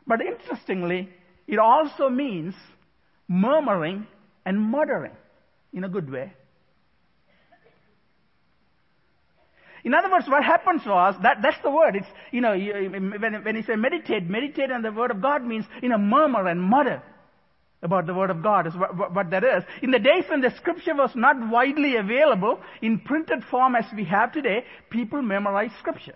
But 0.07 0.21
interestingly, 0.21 1.09
it 1.47 1.59
also 1.59 2.09
means 2.09 2.55
murmuring 3.27 4.07
and 4.45 4.59
muttering 4.59 5.15
in 5.73 5.83
a 5.83 5.89
good 5.89 6.09
way. 6.09 6.33
In 9.83 9.93
other 9.93 10.09
words, 10.09 10.27
what 10.27 10.43
happens 10.43 10.81
was, 10.85 11.13
that, 11.21 11.43
that's 11.43 11.61
the 11.61 11.69
word. 11.69 11.95
It's, 11.95 12.07
you 12.31 12.41
know, 12.41 12.57
when, 12.57 13.43
when 13.43 13.55
you 13.55 13.61
say 13.61 13.75
meditate, 13.75 14.27
meditate 14.27 14.71
on 14.71 14.81
the 14.81 14.91
word 14.91 15.11
of 15.11 15.21
God 15.21 15.45
means, 15.45 15.65
you 15.83 15.89
know, 15.89 15.99
murmur 15.99 16.47
and 16.47 16.59
mutter 16.59 17.03
about 17.85 18.05
the 18.07 18.13
Word 18.13 18.29
of 18.29 18.43
God 18.43 18.67
is 18.67 18.75
what, 18.75 19.13
what, 19.13 19.29
that 19.29 19.43
is. 19.43 19.63
In 19.81 19.91
the 19.91 19.99
days 19.99 20.25
when 20.27 20.41
the 20.41 20.51
Scripture 20.57 20.95
was 20.95 21.11
not 21.15 21.35
widely 21.49 21.95
available 21.95 22.59
in 22.81 22.99
printed 22.99 23.43
form 23.49 23.75
as 23.75 23.85
we 23.95 24.03
have 24.05 24.33
today, 24.33 24.65
people 24.89 25.21
memorized 25.21 25.75
Scripture. 25.79 26.15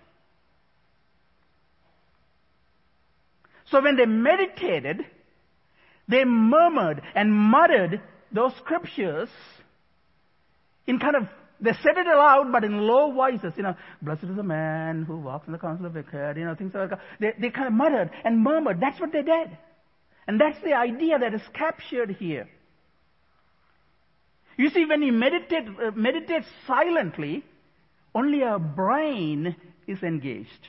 So 3.70 3.80
when 3.80 3.96
they 3.96 4.06
meditated, 4.06 5.06
they 6.08 6.24
murmured 6.24 7.00
and 7.14 7.32
muttered 7.32 8.02
those 8.32 8.52
Scriptures 8.56 9.28
in 10.86 10.98
kind 10.98 11.16
of 11.16 11.28
they 11.62 11.72
said 11.82 11.98
it 11.98 12.06
aloud, 12.06 12.50
but 12.52 12.64
in 12.64 12.78
low 12.78 13.12
voices, 13.12 13.52
you 13.56 13.62
know, 13.62 13.74
blessed 14.00 14.24
is 14.24 14.36
the 14.36 14.42
man 14.42 15.04
who 15.04 15.18
walks 15.18 15.46
in 15.46 15.52
the 15.52 15.58
counsel 15.58 15.84
of 15.86 15.92
the 15.92 16.00
wicked, 16.00 16.38
you 16.38 16.46
know, 16.46 16.54
things 16.54 16.72
like 16.74 16.88
that. 16.88 17.00
They, 17.20 17.32
they 17.38 17.50
kind 17.50 17.66
of 17.66 17.74
muttered 17.74 18.10
and 18.24 18.42
murmured. 18.42 18.80
That's 18.80 18.98
what 18.98 19.12
they 19.12 19.22
did. 19.22 19.58
And 20.26 20.40
that's 20.40 20.60
the 20.62 20.74
idea 20.74 21.18
that 21.18 21.34
is 21.34 21.42
captured 21.52 22.10
here. 22.10 22.48
You 24.56 24.70
see, 24.70 24.84
when 24.84 25.02
you 25.02 25.12
meditate, 25.12 25.66
uh, 25.68 25.90
meditate 25.94 26.44
silently, 26.66 27.44
only 28.14 28.42
our 28.42 28.58
brain 28.58 29.56
is 29.86 30.02
engaged. 30.02 30.68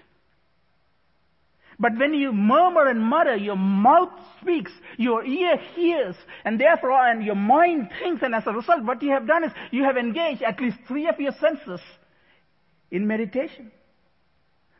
But 1.80 1.98
when 1.98 2.14
you 2.14 2.32
murmur 2.32 2.88
and 2.88 3.02
mutter, 3.02 3.36
your 3.36 3.56
mouth 3.56 4.12
speaks, 4.40 4.72
your 4.98 5.26
ear 5.26 5.58
hears, 5.58 6.16
and 6.46 6.60
therefore, 6.60 6.92
and 6.92 7.24
your 7.24 7.36
mind 7.36 7.90
thinks, 8.00 8.22
and 8.22 8.36
as 8.36 8.46
a 8.46 8.52
result, 8.52 8.84
what 8.84 9.02
you 9.02 9.10
have 9.10 9.26
done 9.26 9.44
is 9.44 9.52
you 9.72 9.84
have 9.84 9.98
engaged 9.98 10.44
at 10.44 10.62
least 10.62 10.78
three 10.88 11.08
of 11.08 11.20
your 11.20 11.32
senses 11.34 11.82
in 12.92 13.08
meditation. 13.08 13.72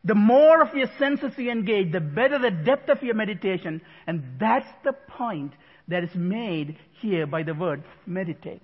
The 0.04 0.16
more 0.16 0.62
of 0.64 0.74
your 0.74 0.88
senses 0.98 1.34
you 1.38 1.52
engage, 1.52 1.92
the 1.92 2.00
better 2.00 2.40
the 2.40 2.50
depth 2.50 2.90
of 2.90 3.04
your 3.04 3.14
meditation. 3.14 3.82
And 4.08 4.24
that's 4.40 4.68
the 4.84 4.94
point 4.94 5.54
that 5.88 6.04
is 6.04 6.16
made 6.16 6.78
here 7.02 7.28
by 7.28 7.44
the 7.44 7.54
word 7.54 7.84
meditate. 8.08 8.62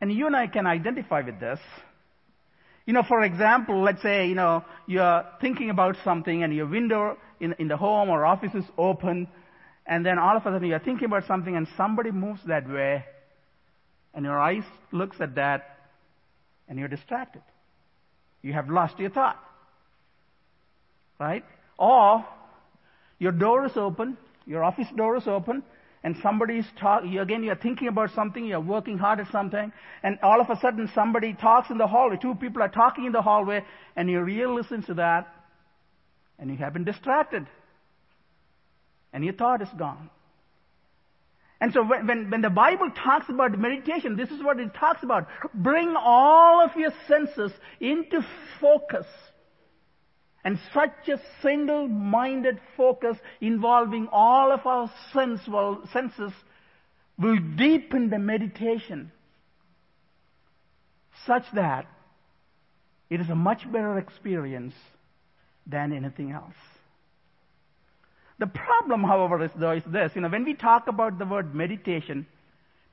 And 0.00 0.12
you 0.12 0.26
and 0.26 0.36
I 0.36 0.48
can 0.48 0.66
identify 0.66 1.20
with 1.20 1.38
this. 1.38 1.60
You 2.84 2.92
know, 2.92 3.02
for 3.06 3.22
example, 3.22 3.82
let's 3.82 4.02
say, 4.02 4.26
you 4.26 4.34
know, 4.34 4.64
you're 4.86 5.24
thinking 5.40 5.70
about 5.70 5.96
something 6.04 6.42
and 6.42 6.54
your 6.54 6.66
window 6.66 7.16
in, 7.40 7.54
in 7.58 7.68
the 7.68 7.76
home 7.76 8.10
or 8.10 8.26
office 8.26 8.54
is 8.54 8.64
open, 8.76 9.28
and 9.86 10.04
then 10.04 10.18
all 10.18 10.36
of 10.36 10.42
a 10.42 10.44
sudden 10.44 10.68
you're 10.68 10.78
thinking 10.80 11.06
about 11.06 11.26
something 11.26 11.56
and 11.56 11.66
somebody 11.76 12.10
moves 12.10 12.40
that 12.46 12.68
way, 12.68 13.04
and 14.12 14.26
your 14.26 14.38
eyes 14.38 14.64
looks 14.92 15.16
at 15.20 15.36
that, 15.36 15.78
and 16.68 16.78
you're 16.78 16.88
distracted 16.88 17.40
you 18.44 18.52
have 18.52 18.68
lost 18.68 18.98
your 18.98 19.10
thought. 19.10 19.42
Right? 21.18 21.44
Or 21.78 22.24
your 23.18 23.32
door 23.32 23.64
is 23.64 23.72
open, 23.74 24.18
your 24.46 24.62
office 24.62 24.86
door 24.94 25.16
is 25.16 25.26
open, 25.26 25.62
and 26.04 26.14
somebody 26.22 26.58
is 26.58 26.66
talking, 26.78 27.10
you, 27.10 27.22
again, 27.22 27.42
you're 27.42 27.56
thinking 27.56 27.88
about 27.88 28.10
something, 28.14 28.44
you're 28.44 28.60
working 28.60 28.98
hard 28.98 29.18
at 29.18 29.32
something, 29.32 29.72
and 30.02 30.18
all 30.22 30.42
of 30.42 30.50
a 30.50 30.60
sudden 30.60 30.90
somebody 30.94 31.32
talks 31.32 31.70
in 31.70 31.78
the 31.78 31.86
hallway, 31.86 32.18
two 32.20 32.34
people 32.34 32.62
are 32.62 32.68
talking 32.68 33.06
in 33.06 33.12
the 33.12 33.22
hallway, 33.22 33.64
and 33.96 34.10
your 34.10 34.28
ear 34.28 34.48
listens 34.48 34.84
to 34.86 34.94
that, 34.94 35.26
and 36.38 36.50
you 36.50 36.56
have 36.58 36.74
been 36.74 36.84
distracted. 36.84 37.46
And 39.14 39.24
your 39.24 39.32
thought 39.32 39.62
is 39.62 39.68
gone. 39.78 40.10
And 41.64 41.72
so 41.72 41.82
when, 41.82 42.06
when, 42.06 42.30
when, 42.30 42.42
the 42.42 42.50
Bible 42.50 42.90
talks 42.90 43.30
about 43.30 43.58
meditation, 43.58 44.16
this 44.16 44.28
is 44.28 44.42
what 44.42 44.60
it 44.60 44.74
talks 44.74 45.02
about. 45.02 45.28
Bring 45.54 45.94
all 45.96 46.62
of 46.62 46.76
your 46.76 46.92
senses 47.08 47.52
into 47.80 48.20
focus. 48.60 49.06
And 50.44 50.58
such 50.74 51.08
a 51.08 51.18
single-minded 51.40 52.60
focus 52.76 53.16
involving 53.40 54.08
all 54.12 54.52
of 54.52 54.66
our 54.66 54.92
sense, 55.14 55.40
well, 55.48 55.88
senses 55.90 56.32
will 57.18 57.38
deepen 57.56 58.10
the 58.10 58.18
meditation 58.18 59.10
such 61.24 61.44
that 61.54 61.86
it 63.08 63.22
is 63.22 63.30
a 63.30 63.34
much 63.34 63.62
better 63.72 63.96
experience 63.96 64.74
than 65.66 65.94
anything 65.94 66.30
else. 66.30 66.52
The 68.38 68.46
problem, 68.46 69.04
however, 69.04 69.44
is, 69.44 69.50
though, 69.56 69.72
is 69.72 69.84
this. 69.86 70.12
You 70.14 70.22
know, 70.22 70.28
when 70.28 70.44
we 70.44 70.54
talk 70.54 70.88
about 70.88 71.18
the 71.18 71.24
word 71.24 71.54
meditation 71.54 72.26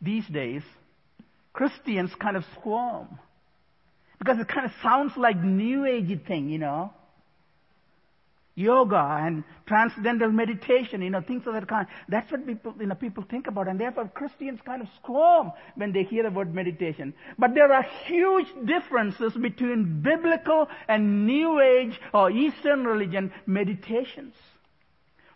these 0.01 0.25
days, 0.27 0.61
Christians 1.53 2.11
kind 2.15 2.37
of 2.37 2.45
squirm. 2.59 3.19
Because 4.19 4.39
it 4.39 4.47
kind 4.47 4.65
of 4.65 4.71
sounds 4.83 5.13
like 5.17 5.37
New 5.37 5.85
Age 5.85 6.25
thing, 6.27 6.49
you 6.49 6.59
know 6.59 6.93
yoga 8.55 9.19
and 9.21 9.43
transcendental 9.65 10.29
meditation, 10.29 11.01
you 11.01 11.09
know, 11.09 11.21
things 11.21 11.45
of 11.47 11.53
that 11.53 11.67
kind. 11.67 11.87
That's 12.09 12.31
what 12.31 12.45
people, 12.45 12.75
you 12.79 12.87
know, 12.87 12.95
people 12.95 13.23
think 13.29 13.47
about, 13.47 13.67
and 13.67 13.79
therefore 13.79 14.09
Christians 14.09 14.59
kind 14.65 14.81
of 14.81 14.87
squirm 15.01 15.51
when 15.75 15.91
they 15.91 16.03
hear 16.03 16.23
the 16.23 16.31
word 16.31 16.53
meditation. 16.53 17.13
But 17.37 17.53
there 17.53 17.71
are 17.71 17.85
huge 18.05 18.47
differences 18.65 19.33
between 19.33 20.01
biblical 20.01 20.67
and 20.87 21.25
New 21.25 21.59
Age 21.59 21.99
or 22.13 22.29
Eastern 22.31 22.85
religion 22.85 23.31
meditations. 23.45 24.35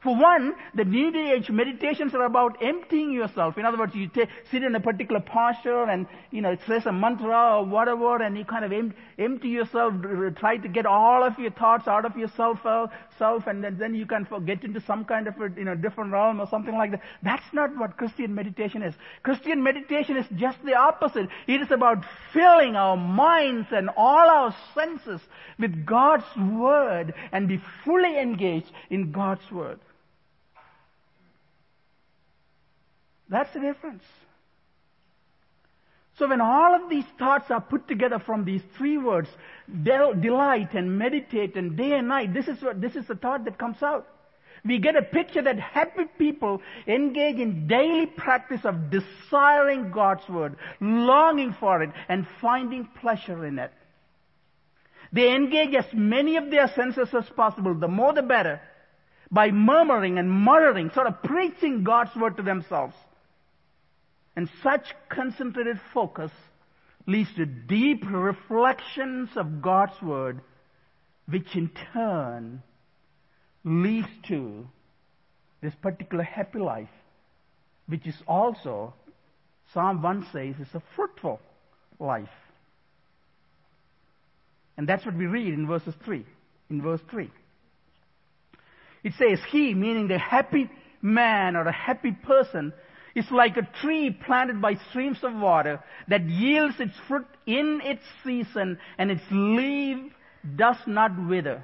For 0.06 0.16
one, 0.16 0.54
the 0.76 0.86
New 0.86 1.12
Age 1.34 1.50
meditations 1.50 2.14
are 2.14 2.26
about 2.26 2.62
emptying 2.62 3.12
yourself. 3.12 3.58
In 3.58 3.66
other 3.66 3.80
words, 3.80 3.96
you 3.96 4.08
t- 4.08 4.28
sit 4.52 4.62
in 4.62 4.76
a 4.76 4.80
particular 4.80 5.20
posture 5.20 5.86
and, 5.86 6.06
you 6.30 6.42
know, 6.42 6.52
it 6.52 6.60
says 6.68 6.86
a 6.86 6.92
mantra 6.92 7.58
or 7.58 7.66
whatever 7.66 8.22
and 8.22 8.38
you 8.38 8.46
kind 8.46 8.64
of 8.64 8.72
em- 8.72 8.94
empty 9.18 9.48
yourself, 9.48 9.96
try 10.38 10.58
to 10.58 10.68
get 10.68 10.86
all 10.86 11.24
of 11.24 11.40
your 11.40 11.50
thoughts 11.50 11.88
out 11.88 12.06
of 12.06 12.16
yourself, 12.16 12.64
uh, 12.66 12.86
self 13.18 13.48
and 13.48 13.64
then, 13.64 13.80
then 13.80 13.96
you 13.96 14.06
can 14.06 14.28
get 14.46 14.64
into 14.64 14.80
some 14.82 15.06
kind 15.06 15.28
of 15.28 15.34
a, 15.42 15.50
you 15.58 15.66
know, 15.66 15.74
different 15.74 16.12
realm 16.12 16.40
or 16.40 16.48
something 16.50 16.76
like 16.76 16.92
that. 16.92 17.02
That's 17.24 17.52
not 17.52 17.76
what 17.76 17.98
Christian 17.98 18.36
meditation 18.36 18.84
is. 18.84 18.94
Christian 19.24 19.64
meditation 19.64 20.18
is 20.18 20.28
just 20.36 20.64
the 20.64 20.76
opposite. 20.76 21.30
It 21.48 21.62
is 21.62 21.72
about 21.72 22.06
filling 22.32 22.76
our 22.76 22.96
minds 22.96 23.70
and 23.72 23.90
all 23.98 24.30
our 24.30 24.56
senses 24.76 25.22
with 25.58 25.84
God's 25.84 26.26
Word 26.38 27.16
and 27.32 27.48
be 27.48 27.60
fully 27.84 28.20
engaged 28.20 28.72
in 28.92 29.12
God's 29.12 29.52
Word. 29.52 29.80
That's 33.30 33.52
the 33.54 33.60
difference. 33.60 34.04
So 36.18 36.30
when 36.30 36.40
all 36.40 36.76
of 36.76 36.90
these 36.90 37.06
thoughts 37.20 37.52
are 37.52 37.60
put 37.60 37.88
together 37.88 38.20
from 38.20 38.46
these 38.46 38.62
three 38.78 38.98
words, 38.98 39.28
del- 39.84 40.14
delight 40.14 40.74
and 40.74 40.98
meditate 40.98 41.56
and 41.58 41.76
day 41.76 41.94
and 41.94 42.08
night, 42.08 42.34
this 42.34 42.48
is 42.48 42.62
what, 42.62 42.80
this 42.80 42.96
is 42.96 43.08
the 43.08 43.16
thought 43.16 43.44
that 43.46 43.58
comes 43.58 43.84
out. 43.84 44.08
We 44.64 44.80
get 44.80 44.96
a 44.96 45.02
picture 45.02 45.42
that 45.42 45.60
happy 45.60 46.06
people 46.18 46.62
engage 46.88 47.38
in 47.38 47.68
daily 47.68 48.06
practice 48.06 48.62
of 48.64 48.90
desiring 48.90 49.92
God's 49.92 50.28
word, 50.30 50.56
longing 50.80 51.56
for 51.60 51.84
it, 51.84 51.92
and 52.08 52.26
finding 52.42 52.88
pleasure 53.00 53.46
in 53.46 53.60
it. 53.60 53.72
They 55.12 55.36
engage 55.36 55.76
as 55.76 55.86
many 55.94 56.38
of 56.38 56.50
their 56.50 56.68
senses 56.70 57.10
as 57.14 57.30
possible, 57.36 57.76
the 57.76 57.88
more 57.88 58.14
the 58.14 58.24
better, 58.24 58.60
by 59.30 59.52
murmuring 59.52 60.18
and 60.18 60.32
muttering, 60.32 60.90
sort 60.92 61.08
of 61.08 61.22
preaching 61.22 61.84
God's 61.84 62.16
word 62.16 62.38
to 62.38 62.44
themselves. 62.44 62.96
And 64.36 64.50
such 64.62 64.94
concentrated 65.10 65.80
focus 65.94 66.32
leads 67.08 67.34
to 67.36 67.46
deep 67.46 68.04
reflections 68.10 69.30
of 69.36 69.62
God's 69.62 70.02
Word, 70.02 70.42
which 71.28 71.56
in 71.56 71.70
turn 71.94 72.62
leads 73.64 74.08
to 74.28 74.68
this 75.62 75.74
particular 75.82 76.24
happy 76.24 76.60
life, 76.60 76.90
which 77.88 78.06
is 78.06 78.16
also, 78.28 78.94
Psalm 79.74 80.02
1 80.02 80.28
says, 80.32 80.56
is 80.60 80.74
a 80.74 80.82
fruitful 80.96 81.40
life. 82.00 82.30
And 84.78 84.88
that's 84.88 85.06
what 85.06 85.16
we 85.16 85.26
read 85.26 85.54
in 85.54 85.68
verses 85.68 85.94
3. 86.04 86.26
In 86.70 86.82
verse 86.82 87.02
3. 87.10 87.30
It 89.04 89.14
says, 89.18 89.40
He, 89.50 89.74
meaning 89.74 90.08
the 90.08 90.18
happy 90.18 90.70
man 91.02 91.56
or 91.56 91.68
a 91.68 91.72
happy 91.72 92.12
person, 92.12 92.74
is 93.16 93.26
like 93.32 93.56
a 93.56 93.68
tree 93.82 94.12
planted 94.26 94.62
by 94.62 94.76
streams 94.90 95.18
of 95.24 95.34
water 95.34 95.82
that 96.10 96.26
yields 96.26 96.76
its 96.80 96.96
fruit 97.08 97.26
in 97.48 97.82
its 97.84 98.04
season 98.24 98.78
and 98.98 99.10
its 99.10 99.24
leaf 99.32 100.12
does 100.56 100.78
not 100.86 101.12
wither. 101.28 101.64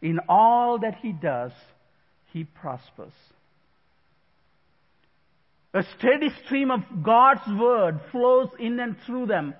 In 0.00 0.18
all 0.28 0.78
that 0.78 0.96
he 0.96 1.12
does, 1.12 1.52
he 2.32 2.44
prospers. 2.44 3.12
A 5.74 5.82
steady 5.98 6.30
stream 6.44 6.70
of 6.70 6.80
God's 7.02 7.46
word 7.58 8.00
flows 8.10 8.48
in 8.58 8.80
and 8.80 8.96
through 9.04 9.26
them. 9.26 9.54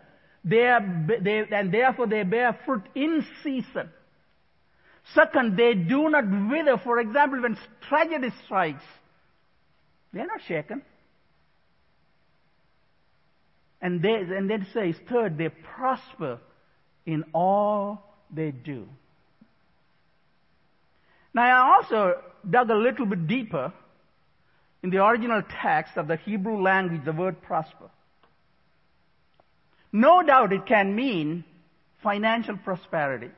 They 0.45 0.67
are, 0.67 0.81
they, 1.21 1.45
and 1.51 1.73
therefore 1.73 2.07
they 2.07 2.23
bear 2.23 2.59
fruit 2.65 2.83
in 2.95 3.25
season. 3.43 3.91
Second, 5.15 5.57
they 5.57 5.75
do 5.75 6.09
not 6.09 6.25
wither. 6.25 6.79
For 6.83 7.01
example, 7.01 7.43
when 7.43 7.59
tragedy 7.89 8.31
strikes, 8.45 8.83
they're 10.17 10.27
not 10.27 10.41
shaken. 10.47 10.83
And, 13.81 14.03
they, 14.03 14.15
and 14.15 14.49
then 14.49 14.67
says, 14.73 14.97
third, 15.09 15.39
they 15.39 15.49
prosper 15.49 16.39
in 17.05 17.25
all 17.33 18.03
they 18.35 18.51
do. 18.51 18.89
Now, 21.35 21.43
I 21.43 21.77
also 21.77 22.23
dug 22.49 22.71
a 22.71 22.75
little 22.75 23.07
bit 23.07 23.27
deeper 23.27 23.73
in 24.83 24.91
the 24.91 25.05
original 25.05 25.43
text 25.63 25.97
of 25.97 26.09
the 26.09 26.17
Hebrew 26.17 26.63
language, 26.63 27.05
the 27.05 27.13
word 27.13 27.43
prosper. 27.43 27.91
No 29.93 30.23
doubt 30.23 30.53
it 30.53 30.67
can 30.67 30.95
mean 30.95 31.45
financial 32.03 32.57
prosperity. 32.57 33.31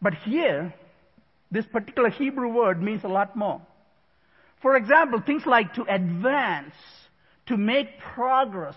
But 0.00 0.14
here, 0.14 0.72
this 1.50 1.66
particular 1.66 2.10
Hebrew 2.10 2.48
word 2.48 2.82
means 2.82 3.04
a 3.04 3.08
lot 3.08 3.36
more. 3.36 3.60
For 4.60 4.76
example, 4.76 5.20
things 5.20 5.46
like 5.46 5.74
to 5.74 5.82
advance, 5.82 6.74
to 7.46 7.56
make 7.56 7.98
progress, 8.00 8.74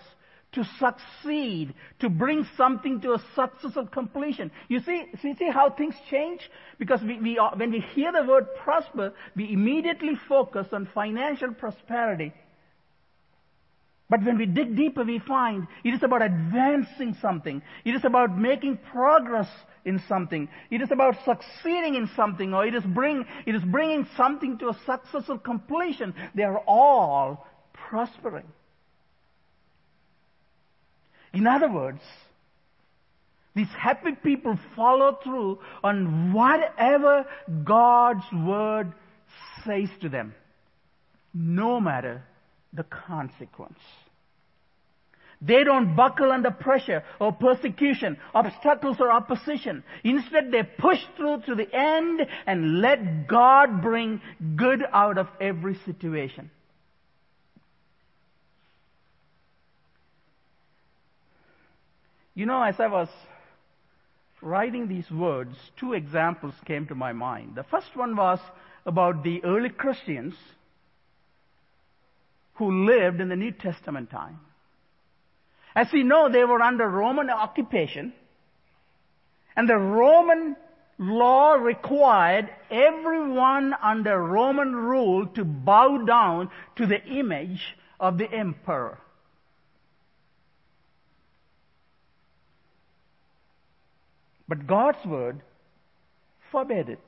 to 0.53 0.63
succeed, 0.79 1.73
to 1.99 2.09
bring 2.09 2.45
something 2.57 2.99
to 3.01 3.13
a 3.13 3.23
successful 3.35 3.87
completion. 3.87 4.51
You 4.67 4.81
see, 4.81 5.05
you 5.23 5.35
see 5.35 5.49
how 5.49 5.69
things 5.69 5.95
change? 6.09 6.41
Because 6.77 7.01
we, 7.01 7.19
we 7.19 7.37
are, 7.37 7.53
when 7.55 7.71
we 7.71 7.79
hear 7.79 8.11
the 8.11 8.23
word 8.23 8.47
prosper, 8.61 9.13
we 9.35 9.51
immediately 9.51 10.15
focus 10.27 10.67
on 10.73 10.89
financial 10.93 11.53
prosperity. 11.53 12.33
But 14.11 14.25
when 14.25 14.37
we 14.37 14.45
dig 14.45 14.75
deeper, 14.75 15.05
we 15.05 15.19
find 15.19 15.67
it 15.85 15.93
is 15.93 16.03
about 16.03 16.21
advancing 16.21 17.15
something. 17.21 17.61
It 17.85 17.95
is 17.95 18.03
about 18.03 18.37
making 18.37 18.79
progress 18.91 19.47
in 19.85 20.03
something. 20.09 20.49
It 20.69 20.81
is 20.81 20.91
about 20.91 21.15
succeeding 21.23 21.95
in 21.95 22.09
something, 22.13 22.53
or 22.53 22.65
it 22.65 22.75
is 22.75 22.83
bring, 22.83 23.25
it 23.45 23.55
is 23.55 23.63
bringing 23.63 24.05
something 24.17 24.57
to 24.57 24.67
a 24.67 24.77
successful 24.85 25.37
completion. 25.37 26.13
They 26.35 26.43
are 26.43 26.57
all 26.67 27.47
prospering. 27.71 28.51
In 31.31 31.47
other 31.47 31.71
words, 31.71 32.01
these 33.55 33.69
happy 33.69 34.11
people 34.11 34.59
follow 34.75 35.19
through 35.23 35.59
on 35.85 36.33
whatever 36.33 37.25
God's 37.63 38.25
word 38.33 38.91
says 39.63 39.87
to 40.01 40.09
them, 40.09 40.35
no 41.33 41.79
matter 41.79 42.25
the 42.73 42.83
consequence. 42.83 43.79
They 45.41 45.63
don't 45.63 45.95
buckle 45.95 46.31
under 46.31 46.51
pressure 46.51 47.03
or 47.19 47.31
persecution, 47.33 48.17
obstacles 48.33 48.97
or 48.99 49.11
opposition. 49.11 49.83
Instead, 50.03 50.51
they 50.51 50.61
push 50.61 50.99
through 51.17 51.41
to 51.47 51.55
the 51.55 51.67
end 51.73 52.21
and 52.45 52.79
let 52.79 53.27
God 53.27 53.81
bring 53.81 54.21
good 54.55 54.83
out 54.93 55.17
of 55.17 55.27
every 55.39 55.75
situation. 55.83 56.51
You 62.35 62.45
know, 62.45 62.61
as 62.61 62.75
I 62.79 62.87
was 62.87 63.09
writing 64.41 64.87
these 64.87 65.09
words, 65.09 65.55
two 65.79 65.93
examples 65.93 66.53
came 66.65 66.85
to 66.87 66.95
my 66.95 67.13
mind. 67.13 67.55
The 67.55 67.63
first 67.63 67.95
one 67.95 68.15
was 68.15 68.39
about 68.85 69.23
the 69.23 69.43
early 69.43 69.69
Christians 69.69 70.35
who 72.55 72.85
lived 72.85 73.21
in 73.21 73.29
the 73.29 73.35
New 73.35 73.51
Testament 73.51 74.09
time. 74.09 74.39
As 75.75 75.87
we 75.93 76.03
know, 76.03 76.29
they 76.29 76.43
were 76.43 76.61
under 76.61 76.87
Roman 76.87 77.29
occupation, 77.29 78.13
and 79.55 79.69
the 79.69 79.77
Roman 79.77 80.55
law 80.97 81.53
required 81.53 82.49
everyone 82.69 83.73
under 83.81 84.17
Roman 84.21 84.75
rule 84.75 85.27
to 85.27 85.43
bow 85.43 85.97
down 86.05 86.49
to 86.75 86.85
the 86.85 87.03
image 87.05 87.75
of 87.99 88.17
the 88.17 88.31
emperor. 88.31 88.99
But 94.47 94.67
God's 94.67 95.05
word 95.05 95.41
forbade 96.51 96.89
it. 96.89 96.99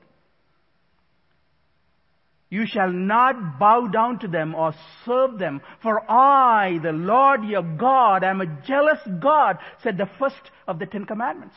You 2.54 2.66
shall 2.66 2.92
not 2.92 3.58
bow 3.58 3.88
down 3.88 4.20
to 4.20 4.28
them 4.28 4.54
or 4.54 4.72
serve 5.04 5.40
them, 5.40 5.60
for 5.82 6.08
I, 6.08 6.78
the 6.80 6.92
Lord 6.92 7.42
your 7.42 7.64
God, 7.64 8.22
am 8.22 8.40
a 8.40 8.46
jealous 8.46 9.00
God, 9.18 9.58
said 9.82 9.98
the 9.98 10.08
first 10.20 10.52
of 10.68 10.78
the 10.78 10.86
Ten 10.86 11.04
Commandments. 11.04 11.56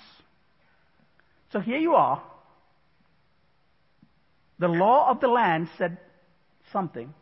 So 1.51 1.59
here 1.59 1.77
you 1.77 1.93
are. 1.93 2.23
The 4.57 4.69
law 4.69 5.11
of 5.11 5.19
the 5.19 5.27
land 5.27 5.69
said 5.77 5.99
something 6.73 7.13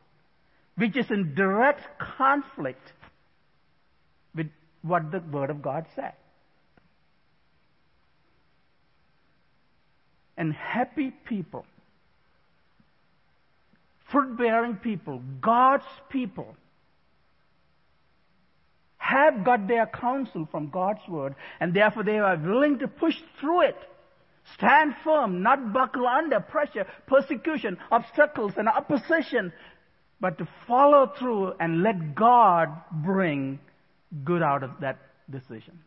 which 0.77 0.95
is 0.95 1.11
in 1.11 1.35
direct 1.35 1.99
conflict 1.99 2.93
with 4.33 4.47
what 4.83 5.11
the 5.11 5.19
Word 5.19 5.49
of 5.49 5.61
God 5.61 5.85
said. 5.97 6.13
and 10.37 10.53
happy 10.53 11.11
people, 11.11 11.65
fruit 14.11 14.37
bearing 14.37 14.75
people, 14.75 15.21
God's 15.41 15.85
people, 16.09 16.55
have 18.97 19.43
got 19.43 19.67
their 19.67 19.85
counsel 19.85 20.47
from 20.49 20.69
God's 20.69 21.07
word, 21.07 21.35
and 21.59 21.73
therefore 21.73 22.03
they 22.03 22.17
are 22.17 22.37
willing 22.37 22.79
to 22.79 22.87
push 22.87 23.15
through 23.39 23.61
it. 23.61 23.77
Stand 24.55 24.95
firm, 25.03 25.41
not 25.41 25.73
buckle 25.73 26.07
under 26.07 26.39
pressure, 26.39 26.85
persecution, 27.07 27.77
obstacles, 27.91 28.53
and 28.57 28.67
opposition, 28.67 29.51
but 30.19 30.37
to 30.37 30.47
follow 30.67 31.07
through 31.19 31.53
and 31.59 31.83
let 31.83 32.15
God 32.15 32.69
bring 32.91 33.59
good 34.23 34.41
out 34.41 34.63
of 34.63 34.71
that 34.81 34.97
decision. 35.29 35.79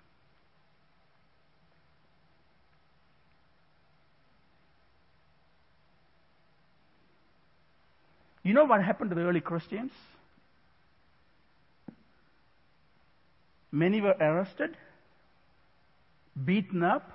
You 8.49 8.55
know 8.55 8.65
what 8.65 8.83
happened 8.83 9.11
to 9.11 9.15
the 9.15 9.21
early 9.21 9.43
Christians? 9.43 9.93
Many 13.71 14.01
were 14.01 14.17
arrested, 14.19 14.75
beaten 16.47 16.83
up, 16.83 17.13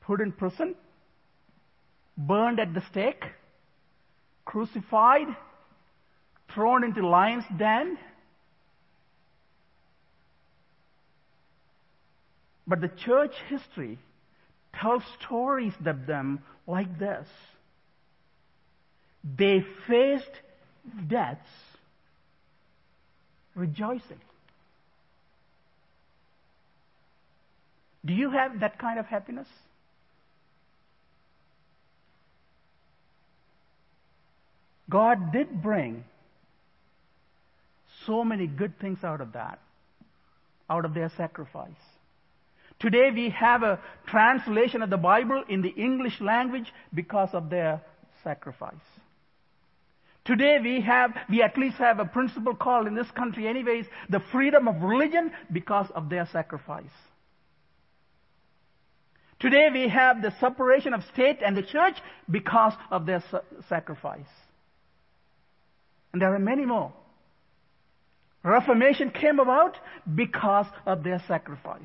put 0.00 0.20
in 0.20 0.32
prison, 0.32 0.74
burned 2.18 2.58
at 2.58 2.74
the 2.74 2.82
stake, 2.90 3.22
crucified, 4.44 5.28
thrown 6.52 6.82
into 6.82 7.06
lion's 7.06 7.44
den. 7.56 7.96
But 12.66 12.80
the 12.80 12.90
church 13.06 13.34
history 13.48 14.00
tells 14.74 15.04
stories 15.24 15.74
of 15.86 16.06
them 16.06 16.40
like 16.66 16.98
this. 16.98 17.28
They 19.24 19.64
faced 19.88 20.30
deaths 21.08 21.40
rejoicing. 23.54 24.20
Do 28.04 28.12
you 28.12 28.30
have 28.30 28.60
that 28.60 28.78
kind 28.78 28.98
of 28.98 29.06
happiness? 29.06 29.48
God 34.90 35.32
did 35.32 35.62
bring 35.62 36.04
so 38.06 38.22
many 38.22 38.46
good 38.46 38.78
things 38.78 39.02
out 39.02 39.22
of 39.22 39.32
that, 39.32 39.58
out 40.68 40.84
of 40.84 40.92
their 40.92 41.10
sacrifice. 41.16 41.70
Today 42.78 43.10
we 43.10 43.30
have 43.30 43.62
a 43.62 43.80
translation 44.06 44.82
of 44.82 44.90
the 44.90 44.98
Bible 44.98 45.42
in 45.48 45.62
the 45.62 45.70
English 45.70 46.20
language 46.20 46.70
because 46.92 47.30
of 47.32 47.48
their 47.48 47.80
sacrifice. 48.22 48.74
Today 50.24 50.58
we 50.62 50.80
have, 50.80 51.10
we 51.28 51.42
at 51.42 51.58
least 51.58 51.76
have 51.76 51.98
a 51.98 52.06
principle 52.06 52.54
called 52.54 52.86
in 52.86 52.94
this 52.94 53.10
country 53.10 53.46
anyways, 53.46 53.84
the 54.08 54.20
freedom 54.32 54.68
of 54.68 54.82
religion 54.82 55.30
because 55.52 55.86
of 55.94 56.08
their 56.08 56.26
sacrifice. 56.32 56.84
Today 59.38 59.68
we 59.70 59.88
have 59.88 60.22
the 60.22 60.32
separation 60.40 60.94
of 60.94 61.02
state 61.12 61.40
and 61.44 61.54
the 61.54 61.62
church 61.62 61.96
because 62.30 62.72
of 62.90 63.04
their 63.04 63.22
sacrifice. 63.68 64.20
And 66.12 66.22
there 66.22 66.34
are 66.34 66.38
many 66.38 66.64
more. 66.64 66.92
Reformation 68.42 69.10
came 69.10 69.40
about 69.40 69.76
because 70.14 70.66
of 70.86 71.02
their 71.02 71.22
sacrifice. 71.28 71.82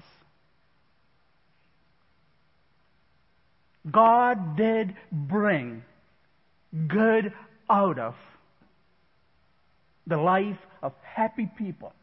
God 3.89 4.55
did 4.55 4.95
bring 5.11 5.83
good 6.87 7.33
out 7.69 7.99
of 7.99 8.15
the 10.07 10.17
life 10.17 10.57
of 10.81 10.93
happy 11.03 11.49
people 11.57 11.93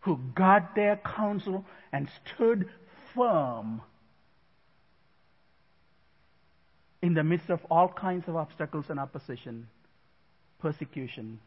who 0.00 0.18
got 0.34 0.74
their 0.74 0.96
counsel 0.96 1.64
and 1.92 2.08
stood 2.36 2.68
firm 3.14 3.80
in 7.02 7.14
the 7.14 7.24
midst 7.24 7.50
of 7.50 7.60
all 7.70 7.88
kinds 7.88 8.28
of 8.28 8.36
obstacles 8.36 8.86
and 8.88 9.00
opposition, 9.00 9.68
persecution, 10.60 11.38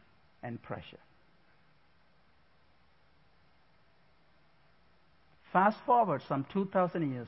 and 0.44 0.62
pressure. 0.62 1.00
Fast 5.52 5.78
forward 5.86 6.22
some 6.28 6.46
2,000 6.52 7.12
years. 7.12 7.28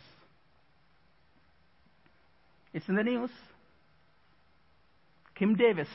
It's 2.74 2.88
in 2.88 2.96
the 2.96 3.04
news. 3.04 3.32
Kim 5.40 5.56
Davis, 5.56 5.88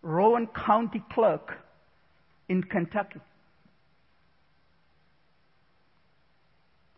Rowan 0.00 0.46
County 0.46 1.02
clerk 1.12 1.58
in 2.48 2.62
Kentucky, 2.62 3.18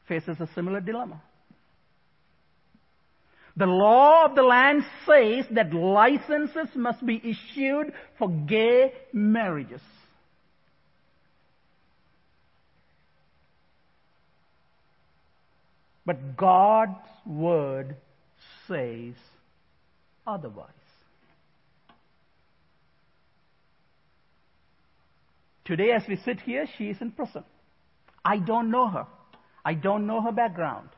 faces 0.07 0.37
a 0.41 0.49
similar 0.55 0.81
dilemma. 0.81 1.23
The 3.57 3.65
law 3.65 4.27
of 4.27 4.35
the 4.35 4.43
land 4.43 4.85
says 5.07 5.47
that 5.53 5.73
licenses 5.73 6.69
must 6.75 7.05
be 7.07 7.17
issued 7.17 7.95
for 8.19 8.29
gay 8.29 8.93
marriages. 9.15 9.81
But 16.05 16.37
God's 16.37 17.09
word 17.25 17.97
says 18.69 19.15
otherwise. 20.27 20.69
Today, 25.65 25.93
as 25.93 26.03
we 26.07 26.17
sit 26.17 26.41
here, 26.41 26.67
she 26.77 26.85
is 26.85 27.01
in 27.01 27.11
prison. 27.11 27.45
I 28.25 28.37
don't 28.39 28.71
know 28.71 28.89
her. 28.89 29.07
I 29.65 29.75
don't 29.75 30.07
know 30.07 30.21
her 30.21 30.33
background. 30.33 30.91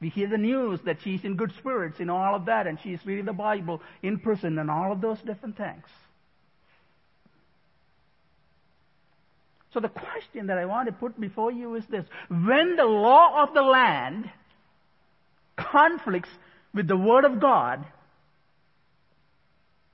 We 0.00 0.10
hear 0.10 0.28
the 0.28 0.38
news 0.38 0.78
that 0.84 0.98
she's 1.02 1.24
in 1.24 1.34
good 1.34 1.52
spirits 1.58 1.98
and 1.98 2.08
all 2.08 2.36
of 2.36 2.46
that, 2.46 2.68
and 2.68 2.78
she's 2.80 3.04
reading 3.04 3.24
the 3.24 3.32
Bible 3.32 3.82
in 4.00 4.20
prison 4.20 4.58
and 4.58 4.70
all 4.70 4.92
of 4.92 5.00
those 5.00 5.18
different 5.22 5.56
things. 5.56 5.84
So 9.74 9.80
the 9.80 9.88
question 9.88 10.46
that 10.46 10.58
I 10.58 10.64
want 10.64 10.86
to 10.86 10.92
put 10.92 11.20
before 11.20 11.50
you 11.50 11.74
is 11.74 11.84
this. 11.90 12.04
When 12.28 12.76
the 12.76 12.84
law 12.84 13.42
of 13.42 13.54
the 13.54 13.62
land 13.62 14.30
conflicts 15.56 16.30
with 16.74 16.86
the 16.86 16.96
Word 16.96 17.24
of 17.24 17.40
God, 17.40 17.84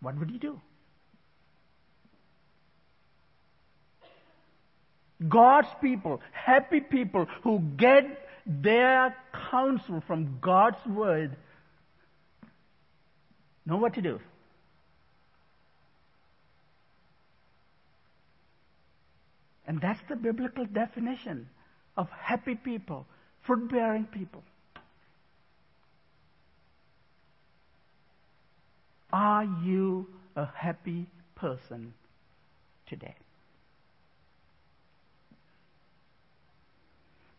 what 0.00 0.18
would 0.18 0.30
you 0.30 0.38
do? 0.38 0.60
God's 5.28 5.68
people, 5.80 6.20
happy 6.32 6.80
people 6.80 7.26
who 7.42 7.60
get 7.76 8.28
their 8.46 9.16
counsel 9.50 10.02
from 10.06 10.38
God's 10.40 10.84
Word, 10.86 11.36
know 13.64 13.76
what 13.76 13.94
to 13.94 14.02
do. 14.02 14.20
And 19.66 19.80
that's 19.80 20.00
the 20.08 20.16
biblical 20.16 20.66
definition 20.66 21.48
of 21.96 22.08
happy 22.10 22.54
people, 22.54 23.06
fruit 23.42 23.70
bearing 23.70 24.04
people. 24.04 24.42
Are 29.14 29.44
you 29.62 30.08
a 30.34 30.44
happy 30.44 31.06
person 31.36 31.94
today? 32.88 33.14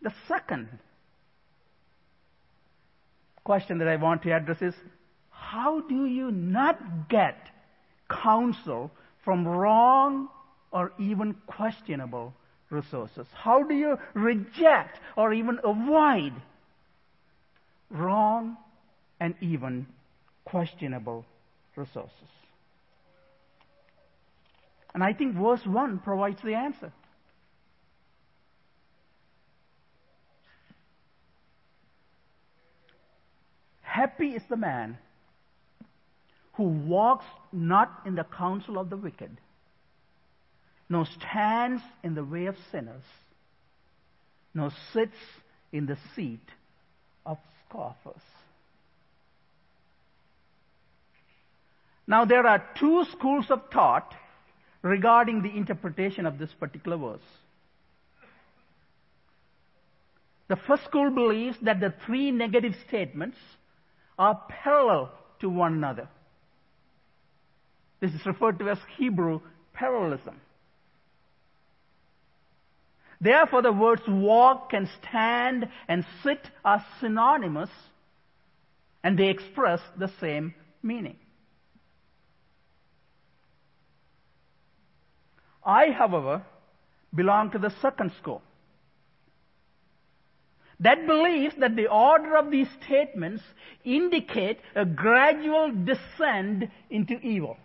The 0.02 0.14
second 0.30 0.70
question 3.44 3.80
that 3.80 3.90
I 3.90 3.98
want 3.98 4.24
to 4.24 4.32
address 4.32 4.62
is 4.62 4.74
how 5.32 5.82
do 5.82 6.06
you 6.06 6.32
not 6.32 7.10
get 7.10 7.50
counsel 8.10 8.90
from 9.26 9.46
wrong 9.46 10.30
or 10.72 10.94
even 10.98 11.36
questionable 11.46 12.34
resources? 12.70 13.28
How 13.34 13.64
do 13.64 13.74
you 13.74 13.98
reject 14.14 14.98
or 15.18 15.34
even 15.34 15.60
avoid 15.62 16.32
wrong 17.90 18.56
and 19.20 19.36
even 19.42 19.88
questionable 20.46 21.26
resources? 21.76 22.12
And 24.94 25.04
I 25.04 25.14
think 25.14 25.36
verse 25.36 25.66
1 25.66 26.00
provides 26.00 26.42
the 26.42 26.54
answer. 26.54 26.92
Happy 33.82 34.30
is 34.30 34.44
the 34.50 34.58
man 34.58 34.98
who 36.54 36.64
walks 36.64 37.26
not 37.52 38.02
in 38.06 38.16
the 38.16 38.24
counsel 38.24 38.78
of 38.78 38.90
the 38.90 38.98
wicked, 38.98 39.38
nor 40.90 41.06
stands 41.06 41.82
in 42.04 42.16
the 42.16 42.24
way 42.24 42.46
of 42.46 42.56
sinners, 42.72 43.04
nor 44.54 44.72
sits 44.94 45.18
in 45.72 45.86
the 45.86 45.98
seat 46.16 46.48
of 47.26 47.38
scoffers. 47.68 48.22
Now, 52.08 52.26
there 52.26 52.46
are 52.46 52.64
two 52.80 53.06
schools 53.12 53.46
of 53.50 53.62
thought 53.72 54.14
regarding 54.82 55.42
the 55.42 55.56
interpretation 55.56 56.26
of 56.26 56.38
this 56.38 56.52
particular 56.60 56.98
verse. 56.98 57.28
The 60.48 60.56
first 60.56 60.84
school 60.86 61.10
believes 61.10 61.58
that 61.64 61.80
the 61.80 61.94
three 62.06 62.30
negative 62.30 62.76
statements 62.88 63.38
are 64.20 64.40
parallel 64.48 65.12
to 65.40 65.50
one 65.50 65.74
another. 65.74 66.08
This 68.00 68.14
is 68.14 68.26
referred 68.26 68.60
to 68.60 68.70
as 68.70 68.78
Hebrew 68.98 69.42
parallelism. 69.74 70.40
Therefore, 73.20 73.64
the 73.64 73.72
words 73.72 74.04
walk 74.08 74.74
and 74.74 74.88
stand 75.02 75.68
and 75.88 76.06
sit 76.22 76.50
are 76.64 76.86
synonymous 77.00 77.72
and 79.04 79.18
they 79.18 79.30
express 79.30 79.80
the 79.98 80.12
same 80.20 80.54
meaning. 80.84 81.18
I, 85.66 85.92
however, 85.92 86.44
belong 87.14 87.52
to 87.52 87.60
the 87.60 87.74
second 87.82 88.12
school 88.20 88.42
that 90.80 91.08
believes 91.08 91.56
that 91.60 91.76
the 91.76 91.88
order 91.88 92.36
of 92.36 92.52
these 92.52 92.68
statements 92.84 93.44
indicate 93.84 94.60
a 94.76 94.86
gradual 94.86 95.72
descent 95.72 96.66
into 96.90 97.18
evil. 97.20 97.58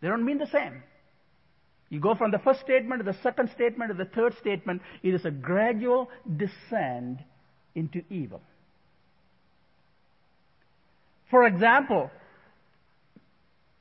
They 0.00 0.08
don't 0.08 0.24
mean 0.24 0.38
the 0.38 0.48
same. 0.48 0.82
You 1.88 2.00
go 2.00 2.14
from 2.14 2.30
the 2.32 2.38
first 2.38 2.60
statement 2.60 3.04
to 3.04 3.12
the 3.12 3.18
second 3.22 3.50
statement 3.54 3.90
to 3.90 3.96
the 3.96 4.10
third 4.10 4.36
statement. 4.38 4.82
It 5.02 5.14
is 5.14 5.24
a 5.24 5.30
gradual 5.30 6.08
descent 6.36 7.18
into 7.74 8.02
evil. 8.10 8.40
For 11.30 11.46
example, 11.46 12.10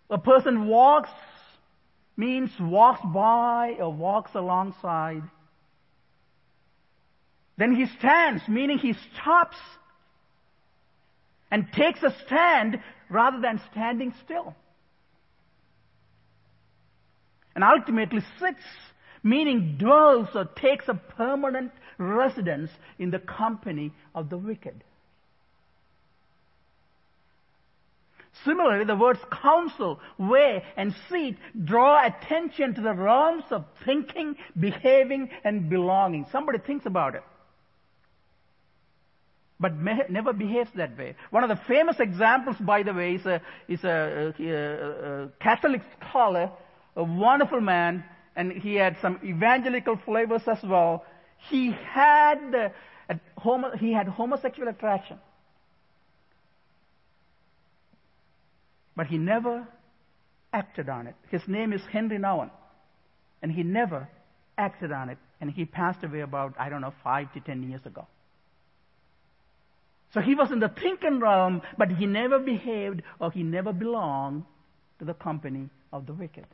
a 0.10 0.17
person 0.17 0.67
walks 0.67 1.10
means 2.22 2.52
walks 2.60 3.02
by 3.14 3.78
or 3.80 3.92
walks 3.92 4.32
alongside. 4.36 5.24
Then 7.58 7.76
he 7.76 7.88
stands, 7.98 8.44
meaning 8.48 8.78
he 8.78 8.94
stops 8.94 9.58
and 11.50 11.66
takes 11.74 12.04
a 12.04 12.16
stand 12.26 12.80
rather 13.10 13.42
than 13.42 13.60
standing 13.72 14.14
still. 14.24 14.56
And 17.56 17.64
ultimately 17.64 18.22
sits, 18.40 18.64
meaning 19.24 19.78
dwells 19.80 20.30
or 20.36 20.46
takes 20.46 20.88
a 20.88 20.94
permanent 20.94 21.72
residence 21.98 22.70
in 23.00 23.10
the 23.10 23.20
company 23.20 23.92
of 24.14 24.30
the 24.30 24.38
wicked. 24.38 24.84
Similarly, 28.46 28.86
the 28.86 28.96
words 28.96 29.20
counsel, 29.30 30.00
weigh, 30.17 30.63
and 30.78 30.96
seat 31.10 31.38
draw 31.63 32.06
attention 32.06 32.74
to 32.76 32.82
the 32.82 32.94
realms 32.94 33.44
of 33.52 33.65
thinking, 33.86 34.36
behaving, 34.58 35.30
and 35.44 35.70
belonging. 35.70 36.26
Somebody 36.32 36.60
thinks 36.60 36.86
about 36.86 37.15
it. 37.15 37.24
But 39.60 39.76
never 40.10 40.34
behaves 40.34 40.72
that 40.76 40.98
way. 40.98 41.15
One 41.30 41.44
of 41.44 41.50
the 41.50 41.62
famous 41.67 42.00
examples, 42.00 42.56
by 42.60 42.82
the 42.82 42.94
way, 42.94 43.15
is 43.15 43.26
a, 43.28 43.41
is 43.67 43.84
a, 43.84 44.34
a, 44.39 45.24
a 45.24 45.28
Catholic 45.39 45.82
scholar, 46.00 46.50
a 46.96 47.04
wonderful 47.04 47.62
man, 47.62 48.04
and 48.36 48.52
he 48.54 48.76
had 48.76 48.98
some 49.02 49.20
evangelical 49.24 49.98
flavors 50.04 50.41
as 50.48 50.58
well. 50.63 51.06
He 51.50 51.72
had, 51.72 52.56
uh, 53.10 53.13
homo, 53.38 53.76
he 53.78 53.94
had 53.94 54.08
homosexual 54.08 54.70
attraction. 54.70 55.20
But 59.02 59.08
he 59.08 59.18
never 59.18 59.68
acted 60.54 60.88
on 60.88 61.08
it. 61.08 61.16
His 61.32 61.42
name 61.48 61.74
is 61.74 61.82
Henri 61.92 62.20
Nouwen. 62.20 62.52
And 63.42 63.52
he 63.52 63.64
never 63.64 64.08
acted 64.60 64.92
on 64.92 65.10
it. 65.10 65.18
And 65.42 65.50
he 65.50 65.66
passed 65.66 66.04
away 66.04 66.20
about, 66.20 66.54
I 66.60 66.70
don't 66.70 66.82
know, 66.82 66.94
five 67.04 67.34
to 67.34 67.40
ten 67.40 67.68
years 67.68 67.84
ago. 67.84 68.06
So 70.14 70.22
he 70.22 70.36
was 70.36 70.52
in 70.52 70.60
the 70.60 70.70
thinking 70.70 71.20
realm, 71.20 71.64
but 71.80 71.90
he 71.90 72.06
never 72.06 72.38
behaved 72.38 73.02
or 73.20 73.32
he 73.32 73.42
never 73.42 73.74
belonged 73.74 74.44
to 75.00 75.06
the 75.06 75.16
company 75.16 75.72
of 75.92 76.06
the 76.06 76.14
wicked. 76.14 76.46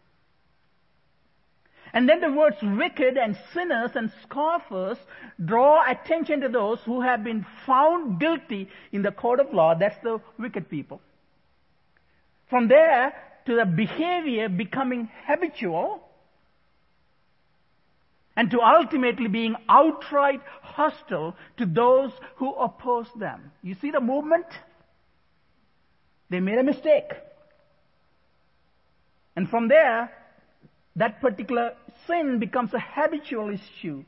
And 1.92 2.08
then 2.08 2.22
the 2.22 2.32
words 2.32 2.56
wicked 2.62 3.18
and 3.18 3.38
sinners 3.54 3.92
and 3.94 4.10
scoffers 4.24 4.98
draw 5.44 5.84
attention 5.86 6.40
to 6.40 6.48
those 6.48 6.80
who 6.86 7.02
have 7.02 7.26
been 7.26 7.46
found 7.66 8.22
guilty 8.22 8.70
in 8.94 9.02
the 9.02 9.12
court 9.12 9.42
of 9.42 9.54
law. 9.54 9.76
That's 9.76 10.02
the 10.02 10.22
wicked 10.40 10.70
people. 10.70 11.02
From 12.50 12.68
there 12.68 13.14
to 13.46 13.56
the 13.56 13.66
behavior 13.66 14.50
becoming 14.50 15.10
habitual 15.26 16.02
and 18.36 18.52
to 18.52 18.60
ultimately 18.62 19.28
being 19.28 19.56
outright 19.68 20.42
hostile 20.62 21.36
to 21.58 21.66
those 21.66 22.12
who 22.36 22.54
oppose 22.54 23.08
them. 23.20 23.52
You 23.64 23.76
see 23.82 23.92
the 23.92 24.00
movement? 24.00 24.46
They 26.30 26.40
made 26.40 26.60
a 26.60 26.64
mistake. 26.64 27.12
And 29.36 29.50
from 29.50 29.68
there, 29.68 30.12
that 30.96 31.20
particular 31.22 31.74
sin 32.06 32.40
becomes 32.40 32.74
a 32.74 32.80
habitual 32.80 33.50
issue. 33.54 34.04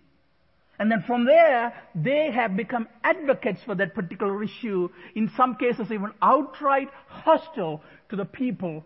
And 0.80 0.90
then 0.90 1.04
from 1.06 1.26
there, 1.26 1.74
they 1.94 2.32
have 2.32 2.56
become 2.56 2.88
advocates 3.04 3.62
for 3.66 3.76
that 3.76 3.94
particular 3.94 4.42
issue, 4.42 4.90
in 5.14 5.30
some 5.36 5.56
cases 5.56 5.92
even 5.92 6.14
outright 6.22 6.90
hostile 7.08 7.82
to 8.10 8.16
the 8.16 8.26
people 8.26 8.86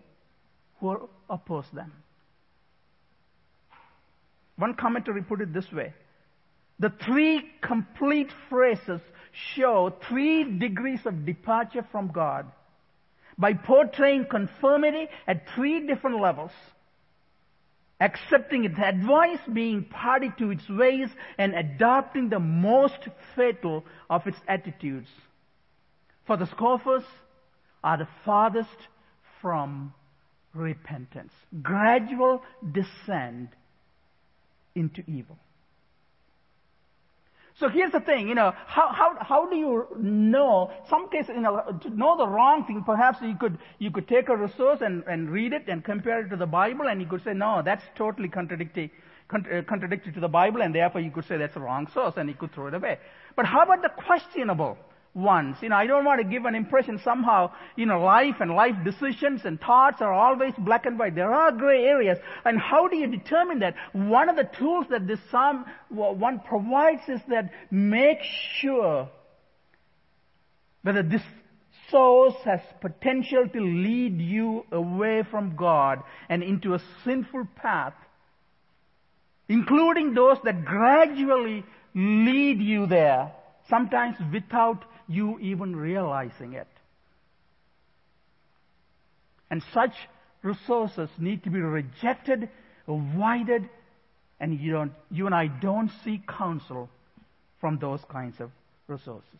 who 0.79 1.07
oppose 1.29 1.65
them. 1.71 1.93
One 4.55 4.73
commentary 4.73 5.21
put 5.21 5.41
it 5.41 5.53
this 5.53 5.71
way. 5.71 5.93
The 6.79 6.91
three 7.05 7.51
complete 7.61 8.31
phrases 8.49 9.01
show 9.55 9.93
three 10.09 10.57
degrees 10.59 11.05
of 11.05 11.25
departure 11.25 11.85
from 11.91 12.09
God 12.09 12.47
by 13.37 13.53
portraying 13.53 14.25
conformity 14.25 15.07
at 15.27 15.47
three 15.55 15.85
different 15.85 16.19
levels 16.19 16.51
accepting 18.03 18.65
its 18.65 18.77
advice, 18.77 19.39
being 19.51 19.85
party 19.85 20.29
to 20.37 20.51
its 20.51 20.67
ways, 20.69 21.09
and 21.37 21.55
adopting 21.55 22.29
the 22.29 22.39
most 22.39 23.07
fatal 23.35 23.85
of 24.09 24.27
its 24.27 24.37
attitudes. 24.47 25.07
For 26.27 26.35
the 26.35 26.45
scoffers 26.47 27.03
are 27.83 27.97
the 27.97 28.07
farthest 28.25 28.77
from 29.41 29.93
repentance. 30.53 31.31
Gradual 31.61 32.43
descent 32.73 33.49
into 34.75 35.03
evil. 35.07 35.37
So 37.59 37.69
here's 37.69 37.91
the 37.91 37.99
thing, 37.99 38.27
you 38.27 38.33
know, 38.33 38.51
how, 38.65 38.91
how, 38.91 39.15
how 39.21 39.47
do 39.47 39.55
you 39.55 39.87
know, 39.99 40.71
some 40.89 41.07
cases, 41.09 41.33
you 41.35 41.41
know, 41.41 41.61
to 41.81 41.89
know 41.91 42.17
the 42.17 42.27
wrong 42.27 42.65
thing, 42.65 42.83
perhaps 42.83 43.19
you 43.21 43.35
could, 43.35 43.59
you 43.77 43.91
could 43.91 44.07
take 44.07 44.29
a 44.29 44.35
resource 44.35 44.79
and, 44.81 45.03
and 45.07 45.29
read 45.29 45.53
it 45.53 45.67
and 45.67 45.83
compare 45.83 46.25
it 46.25 46.29
to 46.29 46.35
the 46.35 46.47
Bible 46.47 46.87
and 46.87 46.99
you 46.99 47.05
could 47.05 47.23
say, 47.23 47.33
no, 47.33 47.61
that's 47.63 47.83
totally 47.95 48.27
contradictory, 48.27 48.91
uh, 49.31 49.61
contradictory 49.67 50.11
to 50.13 50.19
the 50.19 50.27
Bible 50.27 50.63
and 50.63 50.73
therefore 50.73 51.01
you 51.01 51.11
could 51.11 51.25
say 51.25 51.37
that's 51.37 51.55
a 51.55 51.59
wrong 51.59 51.87
source 51.93 52.15
and 52.17 52.27
you 52.27 52.35
could 52.35 52.51
throw 52.53 52.67
it 52.67 52.73
away. 52.73 52.97
But 53.35 53.45
how 53.45 53.61
about 53.61 53.83
the 53.83 53.89
questionable? 53.89 54.77
Ones. 55.13 55.57
You 55.61 55.69
know, 55.69 55.75
I 55.75 55.85
don't 55.85 56.05
want 56.05 56.21
to 56.21 56.27
give 56.27 56.45
an 56.45 56.55
impression 56.55 56.99
somehow, 57.03 57.51
you 57.75 57.85
know, 57.85 58.01
life 58.01 58.35
and 58.39 58.51
life 58.51 58.75
decisions 58.83 59.41
and 59.45 59.59
thoughts 59.59 60.01
are 60.01 60.13
always 60.13 60.53
black 60.57 60.85
and 60.85 60.97
white. 60.97 61.15
There 61.15 61.33
are 61.33 61.51
gray 61.51 61.83
areas. 61.85 62.17
And 62.45 62.59
how 62.59 62.87
do 62.87 62.95
you 62.95 63.07
determine 63.07 63.59
that? 63.59 63.75
One 63.93 64.29
of 64.29 64.35
the 64.35 64.49
tools 64.57 64.87
that 64.89 65.07
this 65.07 65.19
psalm 65.29 65.65
one 65.89 66.39
provides 66.39 67.07
is 67.07 67.21
that 67.29 67.51
make 67.69 68.19
sure 68.59 69.09
whether 70.81 71.03
this 71.03 71.21
source 71.89 72.35
has 72.43 72.59
potential 72.81 73.47
to 73.47 73.61
lead 73.61 74.19
you 74.19 74.65
away 74.71 75.23
from 75.29 75.55
God 75.55 76.01
and 76.27 76.41
into 76.41 76.73
a 76.73 76.81
sinful 77.05 77.47
path, 77.55 77.93
including 79.47 80.13
those 80.13 80.37
that 80.43 80.65
gradually 80.65 81.63
lead 81.93 82.59
you 82.59 82.87
there, 82.87 83.31
sometimes 83.69 84.17
without 84.31 84.83
you 85.13 85.39
even 85.39 85.75
realizing 85.75 86.53
it. 86.53 86.67
And 89.49 89.63
such 89.73 89.93
resources 90.41 91.09
need 91.19 91.43
to 91.43 91.49
be 91.49 91.59
rejected, 91.59 92.49
avoided, 92.87 93.69
and 94.39 94.59
you, 94.59 94.71
don't, 94.71 94.91
you 95.11 95.25
and 95.25 95.35
I 95.35 95.47
don't 95.47 95.91
seek 96.03 96.27
counsel 96.27 96.89
from 97.61 97.77
those 97.79 98.01
kinds 98.09 98.39
of 98.39 98.49
resources. 98.87 99.39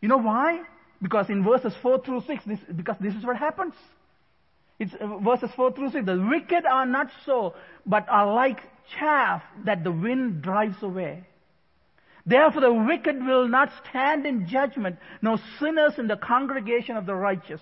You 0.00 0.08
know 0.08 0.18
why? 0.18 0.62
Because 1.02 1.28
in 1.28 1.42
verses 1.42 1.74
4 1.82 2.02
through 2.04 2.22
6, 2.26 2.44
this, 2.44 2.58
because 2.74 2.96
this 3.00 3.14
is 3.14 3.24
what 3.24 3.36
happens. 3.36 3.74
It's 4.78 4.92
uh, 5.00 5.18
verses 5.18 5.50
4 5.56 5.72
through 5.72 5.90
6. 5.90 6.06
The 6.06 6.26
wicked 6.30 6.64
are 6.66 6.86
not 6.86 7.08
so, 7.24 7.54
but 7.86 8.08
are 8.08 8.32
like 8.32 8.60
chaff 8.98 9.42
that 9.64 9.82
the 9.82 9.90
wind 9.90 10.42
drives 10.42 10.82
away. 10.82 11.24
Therefore 12.26 12.60
the 12.60 12.72
wicked 12.72 13.24
will 13.24 13.46
not 13.48 13.70
stand 13.88 14.26
in 14.26 14.48
judgment, 14.48 14.98
nor 15.22 15.38
sinners 15.60 15.98
in 15.98 16.08
the 16.08 16.16
congregation 16.16 16.96
of 16.96 17.06
the 17.06 17.14
righteous. 17.14 17.60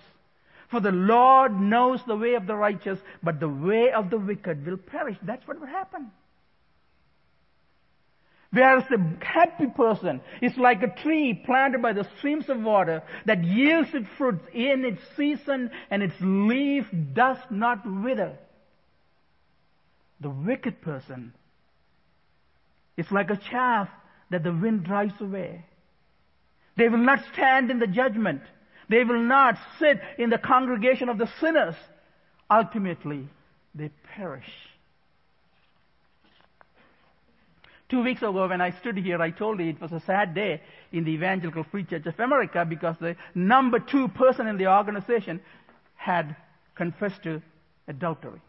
For 0.71 0.81
the 0.81 0.91
Lord 0.91 1.61
knows 1.61 2.01
the 2.07 2.17
way 2.17 2.35
of 2.35 2.47
the 2.47 2.57
righteous, 2.57 2.99
but 3.23 3.39
the 3.39 3.49
way 3.49 3.93
of 3.93 4.09
the 4.09 4.19
wicked 4.19 4.67
will 4.67 4.79
perish. 4.79 5.19
That's 5.23 5.47
what 5.47 5.61
will 5.61 5.67
happen. 5.67 6.11
Whereas 8.51 8.85
the 8.89 9.17
happy 9.21 9.67
person 9.67 10.21
is 10.41 10.57
like 10.57 10.83
a 10.83 11.03
tree 11.03 11.35
planted 11.45 11.83
by 11.83 11.93
the 11.93 12.09
streams 12.19 12.49
of 12.49 12.61
water 12.61 13.03
that 13.27 13.45
yields 13.45 13.93
its 13.93 14.09
fruit 14.17 14.41
in 14.55 14.85
its 14.85 15.03
season 15.17 15.71
and 15.91 16.03
its 16.03 16.15
leaf 16.21 16.87
does 17.13 17.39
not 17.51 17.85
wither. 17.85 18.33
The 20.21 20.31
wicked 20.31 20.81
person 20.83 21.35
is 22.97 23.11
like 23.11 23.31
a 23.31 23.37
chaff 23.37 23.89
that 24.31 24.43
the 24.43 24.53
wind 24.53 24.85
drives 24.85 25.15
away. 25.21 25.65
They 26.77 26.89
will 26.89 26.99
not 26.99 27.21
stand 27.33 27.71
in 27.71 27.79
the 27.79 27.87
judgment. 27.87 28.43
They 28.89 29.05
will 29.05 29.21
not 29.21 29.57
sit 29.79 30.01
in 30.19 30.31
the 30.31 30.39
congregation 30.39 31.09
of 31.09 31.19
the 31.19 31.29
sinners. 31.41 31.77
Ultimately, 32.51 33.29
they 33.75 33.91
perish. 34.17 34.51
Two 37.89 38.03
weeks 38.03 38.23
ago, 38.23 38.49
when 38.49 38.61
I 38.61 38.71
stood 38.81 38.97
here, 38.97 39.21
I 39.21 39.31
told 39.31 39.61
you 39.61 39.69
it 39.69 39.81
was 39.81 39.93
a 39.93 40.01
sad 40.01 40.35
day 40.35 40.61
in 40.91 41.05
the 41.05 41.13
Evangelical 41.13 41.65
Free 41.65 41.85
Church 41.85 42.07
of 42.07 42.19
America 42.19 42.65
because 42.65 42.97
the 42.99 43.15
number 43.35 43.79
two 43.79 44.09
person 44.09 44.47
in 44.47 44.57
the 44.57 44.67
organization 44.67 45.41
had 45.95 46.35
confessed 46.75 47.23
to 47.25 47.43
adultery. 47.87 48.41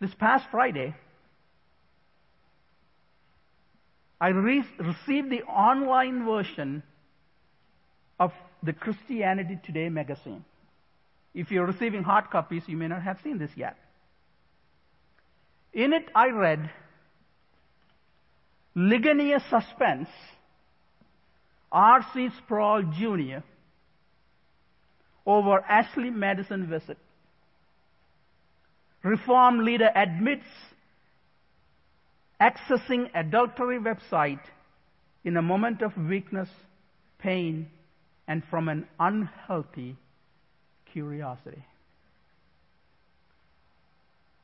This 0.00 0.14
past 0.14 0.46
Friday, 0.50 0.94
I 4.24 4.28
re- 4.28 4.64
received 4.78 5.28
the 5.28 5.42
online 5.42 6.24
version 6.24 6.82
of 8.18 8.32
the 8.62 8.72
Christianity 8.72 9.58
Today 9.62 9.90
magazine. 9.90 10.46
If 11.34 11.50
you're 11.50 11.66
receiving 11.66 12.04
hard 12.04 12.30
copies, 12.30 12.62
you 12.66 12.78
may 12.78 12.88
not 12.88 13.02
have 13.02 13.18
seen 13.22 13.36
this 13.36 13.50
yet. 13.54 13.76
In 15.74 15.92
it, 15.92 16.08
I 16.14 16.28
read 16.28 16.70
Ligonier 18.74 19.40
Suspense, 19.50 20.08
R.C. 21.70 22.30
Sproul 22.38 22.84
Jr. 22.84 23.44
over 25.26 25.58
Ashley 25.68 26.08
Madison 26.08 26.66
visit. 26.66 26.96
Reform 29.02 29.66
leader 29.66 29.90
admits 29.94 30.46
accessing 32.40 33.10
adultery 33.14 33.78
website 33.78 34.40
in 35.24 35.36
a 35.36 35.42
moment 35.42 35.82
of 35.82 35.96
weakness, 35.96 36.48
pain, 37.18 37.68
and 38.26 38.42
from 38.50 38.68
an 38.68 38.86
unhealthy 38.98 39.96
curiosity. 40.92 41.64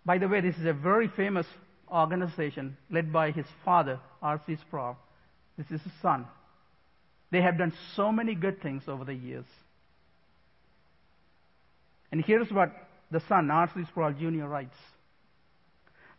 By 0.05 0.19
the 0.19 0.29
way, 0.29 0.41
this 0.41 0.57
is 0.57 0.65
a 0.65 0.73
very 0.73 1.09
famous 1.09 1.47
organization 1.91 2.77
led 2.91 3.13
by 3.13 3.31
his 3.31 3.47
father, 3.65 4.01
R.C. 4.23 4.57
Sproul. 4.67 4.97
This 5.59 5.67
is 5.67 5.83
his 5.83 5.93
son. 6.01 6.27
They 7.31 7.43
have 7.43 7.59
done 7.59 7.73
so 7.95 8.11
many 8.11 8.35
good 8.35 8.63
things 8.63 8.85
over 8.89 9.05
the 9.05 9.15
years. 9.15 9.45
And 12.11 12.25
here's 12.25 12.51
what 12.51 12.73
the 13.11 13.21
son, 13.29 13.51
R.C. 13.51 13.85
Sproul 13.89 14.13
Jr., 14.13 14.47
writes 14.47 14.77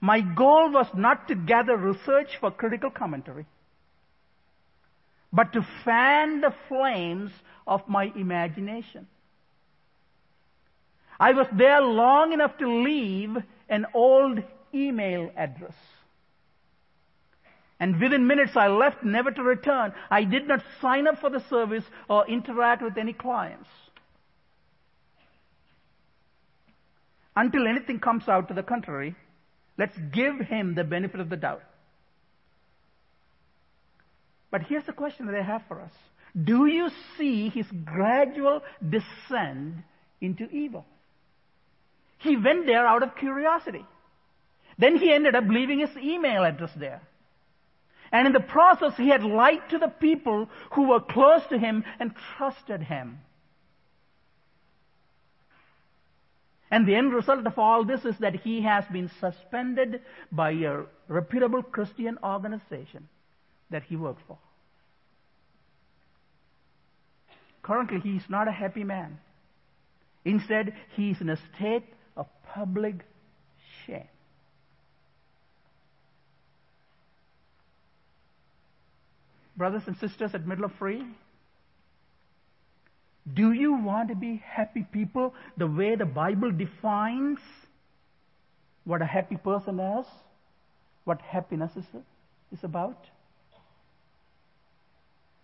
My 0.01 0.21
goal 0.21 0.71
was 0.71 0.87
not 0.95 1.27
to 1.27 1.35
gather 1.35 1.77
research 1.77 2.37
for 2.39 2.49
critical 2.49 2.89
commentary, 2.89 3.45
but 5.31 5.53
to 5.53 5.61
fan 5.85 6.41
the 6.41 6.53
flames 6.67 7.31
of 7.67 7.87
my 7.87 8.11
imagination. 8.15 9.07
I 11.19 11.33
was 11.33 11.45
there 11.53 11.81
long 11.81 12.33
enough 12.33 12.57
to 12.57 12.67
leave 12.67 13.37
an 13.69 13.85
old 13.93 14.39
email 14.73 15.31
address. 15.37 15.75
And 17.79 17.99
within 18.01 18.25
minutes 18.25 18.55
I 18.55 18.67
left, 18.67 19.03
never 19.03 19.29
to 19.29 19.43
return. 19.43 19.93
I 20.09 20.23
did 20.23 20.47
not 20.47 20.63
sign 20.81 21.07
up 21.07 21.19
for 21.19 21.29
the 21.29 21.43
service 21.47 21.83
or 22.09 22.27
interact 22.27 22.81
with 22.81 22.97
any 22.97 23.13
clients. 23.13 23.69
Until 27.35 27.67
anything 27.67 27.99
comes 27.99 28.27
out 28.27 28.47
to 28.47 28.55
the 28.55 28.63
contrary, 28.63 29.15
let's 29.77 29.97
give 30.13 30.39
him 30.39 30.75
the 30.75 30.83
benefit 30.83 31.19
of 31.19 31.29
the 31.29 31.37
doubt. 31.37 31.63
But 34.51 34.63
here's 34.63 34.85
the 34.85 34.93
question 34.93 35.27
that 35.27 35.35
I 35.35 35.41
have 35.41 35.63
for 35.67 35.81
us. 35.81 35.91
Do 36.41 36.65
you 36.65 36.89
see 37.17 37.49
his 37.49 37.65
gradual 37.85 38.61
descent 38.87 39.75
into 40.19 40.49
evil? 40.49 40.85
He 42.19 42.37
went 42.37 42.65
there 42.65 42.85
out 42.85 43.03
of 43.03 43.15
curiosity. 43.15 43.85
Then 44.77 44.97
he 44.97 45.11
ended 45.11 45.35
up 45.35 45.45
leaving 45.47 45.79
his 45.79 45.95
email 45.97 46.43
address 46.43 46.71
there. 46.77 47.01
And 48.11 48.27
in 48.27 48.33
the 48.33 48.39
process, 48.39 48.93
he 48.97 49.09
had 49.09 49.23
lied 49.23 49.69
to 49.69 49.77
the 49.77 49.87
people 49.87 50.49
who 50.73 50.89
were 50.89 50.99
close 50.99 51.41
to 51.49 51.57
him 51.57 51.83
and 51.99 52.13
trusted 52.37 52.81
him. 52.81 53.19
And 56.71 56.87
the 56.87 56.95
end 56.95 57.13
result 57.13 57.45
of 57.45 57.59
all 57.59 57.83
this 57.83 58.05
is 58.05 58.17
that 58.19 58.33
he 58.33 58.61
has 58.61 58.85
been 58.91 59.11
suspended 59.19 60.01
by 60.31 60.51
a 60.51 60.83
reputable 61.09 61.61
Christian 61.61 62.17
organization 62.23 63.09
that 63.69 63.83
he 63.83 63.97
worked 63.97 64.21
for. 64.25 64.37
Currently, 67.61 67.99
he 67.99 68.15
is 68.15 68.23
not 68.29 68.47
a 68.47 68.51
happy 68.51 68.85
man. 68.85 69.19
Instead, 70.23 70.73
he 70.95 71.11
is 71.11 71.19
in 71.19 71.29
a 71.29 71.37
state 71.55 71.85
of 72.15 72.27
public 72.53 72.95
shame. 73.85 74.07
Brothers 79.57 79.83
and 79.87 79.97
sisters 79.97 80.31
at 80.33 80.47
Middle 80.47 80.65
of 80.65 80.71
Free, 80.79 81.03
do 83.33 83.51
you 83.51 83.73
want 83.73 84.09
to 84.09 84.15
be 84.15 84.41
happy 84.43 84.85
people 84.91 85.33
the 85.57 85.67
way 85.67 85.95
the 85.95 86.05
Bible 86.05 86.51
defines 86.51 87.39
what 88.83 89.01
a 89.01 89.05
happy 89.05 89.37
person 89.37 89.79
is? 89.79 90.05
What 91.03 91.21
happiness 91.21 91.71
is, 91.75 91.85
is 92.51 92.63
about? 92.63 92.97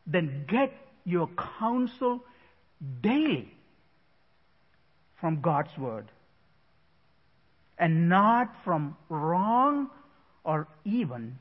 Then 0.08 0.46
get 0.48 0.72
your 1.06 1.30
counsel 1.60 2.24
daily 3.02 3.54
from 5.20 5.42
God's 5.42 5.76
Word 5.78 6.08
and 7.78 8.10
not 8.10 8.54
from 8.64 8.98
wrong 9.10 9.90
or 10.44 10.68
even 10.86 11.38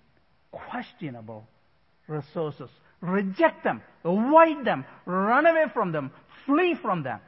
questionable 0.50 1.46
resources. 2.08 2.70
Reject 3.00 3.62
them, 3.62 3.82
avoid 4.04 4.64
them, 4.64 4.84
run 5.04 5.46
away 5.46 5.66
from 5.72 5.92
them, 5.92 6.10
flee 6.44 6.74
from 6.74 7.02
them. 7.02 7.20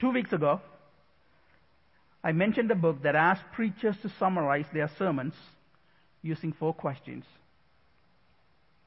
Two 0.00 0.10
weeks 0.10 0.32
ago, 0.32 0.60
I 2.24 2.32
mentioned 2.32 2.70
a 2.70 2.74
book 2.74 3.02
that 3.02 3.14
asks 3.14 3.44
preachers 3.52 3.96
to 4.02 4.10
summarize 4.18 4.66
their 4.72 4.90
sermons 4.98 5.34
using 6.22 6.52
four 6.52 6.74
questions 6.74 7.24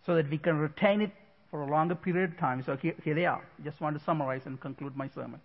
so 0.05 0.16
that 0.16 0.30
we 0.30 0.38
can 0.38 0.57
retain 0.57 1.01
it 1.01 1.11
for 1.49 1.61
a 1.61 1.68
longer 1.70 1.95
period 1.95 2.32
of 2.32 2.38
time. 2.39 2.64
So 2.64 2.76
here, 2.76 2.95
here 3.03 3.16
they 3.16 3.26
are. 3.26 3.43
Just 3.64 3.80
want 3.80 3.97
to 3.97 4.03
summarize 4.03 4.41
and 4.45 4.59
conclude 4.59 4.95
my 4.95 5.07
sermon. 5.09 5.39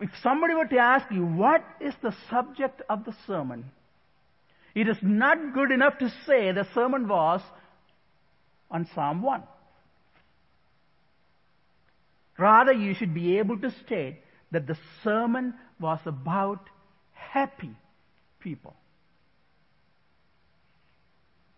If 0.00 0.10
somebody 0.22 0.54
were 0.54 0.66
to 0.66 0.78
ask 0.78 1.10
you, 1.10 1.24
what 1.24 1.64
is 1.80 1.94
the 2.02 2.14
subject 2.30 2.82
of 2.88 3.04
the 3.04 3.14
sermon? 3.26 3.70
It 4.74 4.88
is 4.88 4.98
not 5.02 5.54
good 5.54 5.72
enough 5.72 5.98
to 5.98 6.12
say 6.26 6.52
the 6.52 6.68
sermon 6.74 7.08
was 7.08 7.40
on 8.70 8.86
Psalm 8.94 9.22
1. 9.22 9.42
Rather, 12.38 12.72
you 12.72 12.94
should 12.94 13.12
be 13.12 13.38
able 13.38 13.58
to 13.58 13.70
state 13.84 14.20
that 14.52 14.66
the 14.66 14.78
sermon 15.02 15.54
was 15.80 15.98
about 16.06 16.60
happy 17.12 17.74
people. 18.40 18.74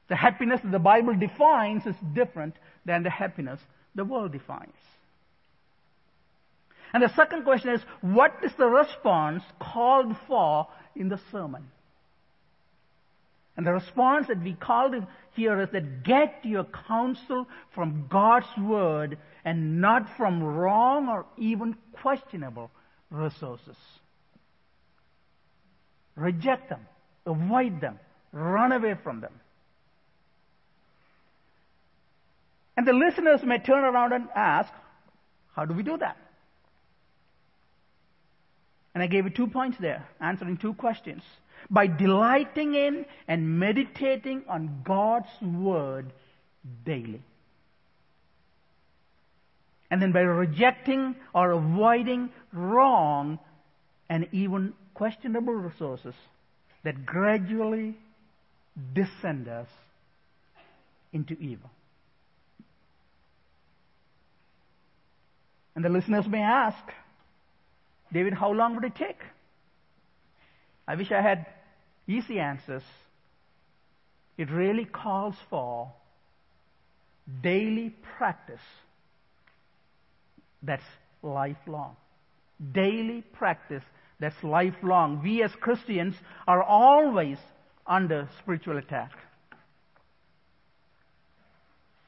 The 0.09 0.17
happiness 0.17 0.61
that 0.63 0.73
the 0.73 0.79
Bible 0.79 1.15
defines 1.15 1.87
is 1.87 1.95
different 2.15 2.55
than 2.85 3.03
the 3.03 3.11
happiness 3.11 3.61
the 3.95 4.05
world 4.05 4.33
defines. 4.33 4.75
And 6.93 7.03
the 7.03 7.15
second 7.15 7.45
question 7.45 7.71
is, 7.71 7.81
what 8.01 8.33
is 8.45 8.53
the 8.59 8.67
response 8.67 9.43
called 9.61 10.17
for 10.27 10.67
in 10.97 11.09
the 11.09 11.21
sermon? 11.31 11.71
And 13.57 13.67
the 13.67 13.73
response 13.73 14.29
that 14.29 14.43
we 14.43 14.55
called 14.55 14.95
here 15.35 15.61
is 15.61 15.69
that 15.73 16.03
get 16.03 16.41
your 16.45 16.65
counsel 16.89 17.47
from 17.75 18.07
God's 18.09 18.47
word 18.59 19.19
and 19.45 19.81
not 19.81 20.17
from 20.17 20.43
wrong 20.43 21.09
or 21.09 21.27
even 21.37 21.77
questionable 21.93 22.71
resources. 23.11 23.77
Reject 26.17 26.71
them, 26.71 26.87
avoid 27.27 27.81
them, 27.81 27.99
run 28.33 28.73
away 28.73 28.95
from 29.03 29.21
them. 29.21 29.33
And 32.77 32.87
the 32.87 32.93
listeners 32.93 33.43
may 33.45 33.59
turn 33.59 33.85
around 33.85 34.13
and 34.13 34.29
ask, 34.35 34.73
how 35.55 35.67
do 35.67 35.75
we 35.75 35.83
do 35.83 35.99
that? 35.99 36.17
And 38.95 39.03
I 39.03 39.07
gave 39.07 39.25
you 39.25 39.31
two 39.31 39.47
points 39.47 39.79
there, 39.81 40.07
answering 40.21 40.57
two 40.57 40.75
questions. 40.75 41.23
By 41.69 41.87
delighting 41.87 42.75
in 42.75 43.05
and 43.29 43.59
meditating 43.59 44.45
on 44.49 44.83
God's 44.85 45.29
Word 45.43 46.13
daily. 46.85 47.23
And 49.91 50.01
then 50.01 50.13
by 50.13 50.21
rejecting 50.21 51.17
or 51.35 51.51
avoiding 51.53 52.31
wrong 52.53 53.39
and 54.09 54.29
even 54.33 54.73
questionable 54.95 55.53
resources 55.53 56.15
that 56.85 57.05
gradually 57.05 57.97
descend 58.95 59.49
us 59.49 59.69
into 61.13 61.35
evil. 61.35 61.71
And 65.75 65.85
the 65.85 65.89
listeners 65.89 66.27
may 66.29 66.43
ask, 66.43 66.83
David, 68.13 68.35
how 68.35 68.53
long 68.53 68.75
would 68.75 68.85
it 68.85 68.95
take? 68.97 69.21
I 70.89 70.97
wish 70.97 71.13
I 71.13 71.23
had 71.23 71.47
easy 72.09 72.39
answers. 72.41 72.83
It 74.37 74.51
really 74.51 74.85
calls 74.85 75.37
for 75.49 75.93
daily 77.43 77.95
practice 78.19 78.61
That's 80.63 80.85
lifelong. 81.23 81.97
Daily 82.73 83.23
practice 83.33 83.83
that's 84.21 84.43
lifelong. 84.43 85.23
We 85.23 85.43
as 85.43 85.51
Christians 85.61 86.15
are 86.47 86.63
always 86.63 87.39
under 87.87 88.29
spiritual 88.43 88.77
attack. 88.79 89.11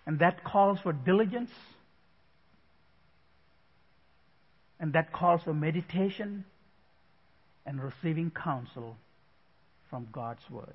And 0.06 0.18
that 0.18 0.44
calls 0.44 0.78
for 0.82 0.92
diligence. 0.92 1.50
And 4.82 4.92
that 4.92 5.12
calls 5.12 5.42
for 5.44 5.54
meditation 5.54 6.44
and 7.64 7.80
receiving 7.82 8.30
counsel 8.30 8.96
from 9.88 10.08
God's 10.12 10.42
Word. 10.50 10.74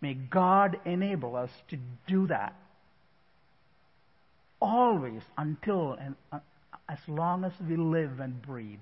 May 0.00 0.14
God 0.14 0.80
enable 0.84 1.36
us 1.36 1.50
to 1.68 1.78
do 2.08 2.26
that 2.26 2.54
always 4.60 5.22
until 5.36 5.92
and 5.92 6.14
uh, 6.32 6.38
as 6.88 6.98
long 7.06 7.44
as 7.44 7.52
we 7.68 7.76
live 7.76 8.18
and 8.20 8.40
breathe 8.40 8.80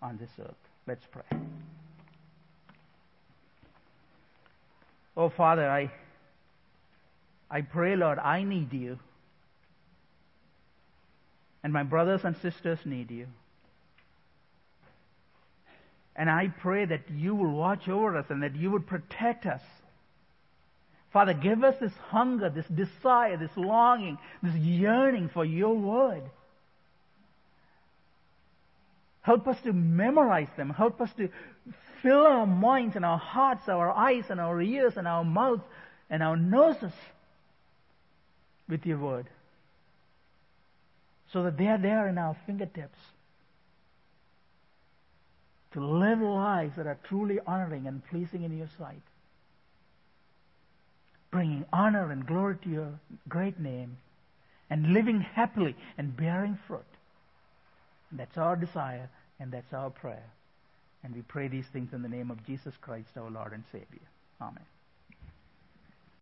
on 0.00 0.16
this 0.16 0.30
earth. 0.40 0.54
Let's 0.86 1.04
pray. 1.10 1.38
Oh, 5.16 5.28
Father, 5.28 5.68
I, 5.68 5.90
I 7.50 7.60
pray, 7.60 7.96
Lord, 7.96 8.18
I 8.18 8.44
need 8.44 8.72
you. 8.72 8.98
And 11.62 11.72
my 11.72 11.82
brothers 11.82 12.20
and 12.24 12.36
sisters 12.36 12.78
need 12.84 13.10
you. 13.10 13.26
And 16.14 16.28
I 16.28 16.48
pray 16.48 16.84
that 16.84 17.10
you 17.10 17.34
will 17.34 17.52
watch 17.52 17.88
over 17.88 18.16
us 18.16 18.26
and 18.28 18.42
that 18.42 18.56
you 18.56 18.72
would 18.72 18.86
protect 18.86 19.46
us. 19.46 19.60
Father, 21.12 21.32
give 21.32 21.64
us 21.64 21.76
this 21.80 21.92
hunger, 22.08 22.50
this 22.50 22.66
desire, 22.66 23.36
this 23.36 23.56
longing, 23.56 24.18
this 24.42 24.54
yearning 24.54 25.30
for 25.32 25.44
your 25.44 25.74
word. 25.74 26.22
Help 29.22 29.46
us 29.46 29.56
to 29.64 29.72
memorize 29.72 30.48
them. 30.56 30.70
Help 30.70 31.00
us 31.00 31.10
to 31.18 31.28
fill 32.02 32.26
our 32.26 32.46
minds 32.46 32.96
and 32.96 33.04
our 33.04 33.18
hearts, 33.18 33.68
our 33.68 33.90
eyes 33.90 34.24
and 34.28 34.40
our 34.40 34.60
ears 34.60 34.94
and 34.96 35.06
our 35.06 35.24
mouths 35.24 35.62
and 36.10 36.22
our 36.22 36.36
noses 36.36 36.92
with 38.68 38.84
your 38.86 38.98
word. 38.98 39.28
So 41.32 41.42
that 41.44 41.58
they 41.58 41.68
are 41.68 41.78
there 41.78 42.08
in 42.08 42.18
our 42.18 42.36
fingertips. 42.46 42.98
To 45.72 45.84
live 45.84 46.20
lives 46.20 46.76
that 46.76 46.86
are 46.86 46.98
truly 47.08 47.38
honoring 47.46 47.86
and 47.86 48.04
pleasing 48.06 48.42
in 48.42 48.56
your 48.56 48.68
sight. 48.78 49.02
Bringing 51.30 51.66
honor 51.72 52.10
and 52.10 52.26
glory 52.26 52.56
to 52.64 52.68
your 52.70 53.00
great 53.28 53.60
name. 53.60 53.98
And 54.70 54.92
living 54.92 55.20
happily 55.20 55.76
and 55.96 56.16
bearing 56.16 56.58
fruit. 56.66 56.84
That's 58.12 58.38
our 58.38 58.56
desire 58.56 59.10
and 59.38 59.52
that's 59.52 59.72
our 59.72 59.90
prayer. 59.90 60.24
And 61.04 61.14
we 61.14 61.22
pray 61.22 61.48
these 61.48 61.66
things 61.66 61.92
in 61.92 62.02
the 62.02 62.08
name 62.08 62.30
of 62.30 62.44
Jesus 62.46 62.74
Christ, 62.80 63.10
our 63.16 63.30
Lord 63.30 63.52
and 63.52 63.64
Savior. 63.70 64.08
Amen. 64.40 64.64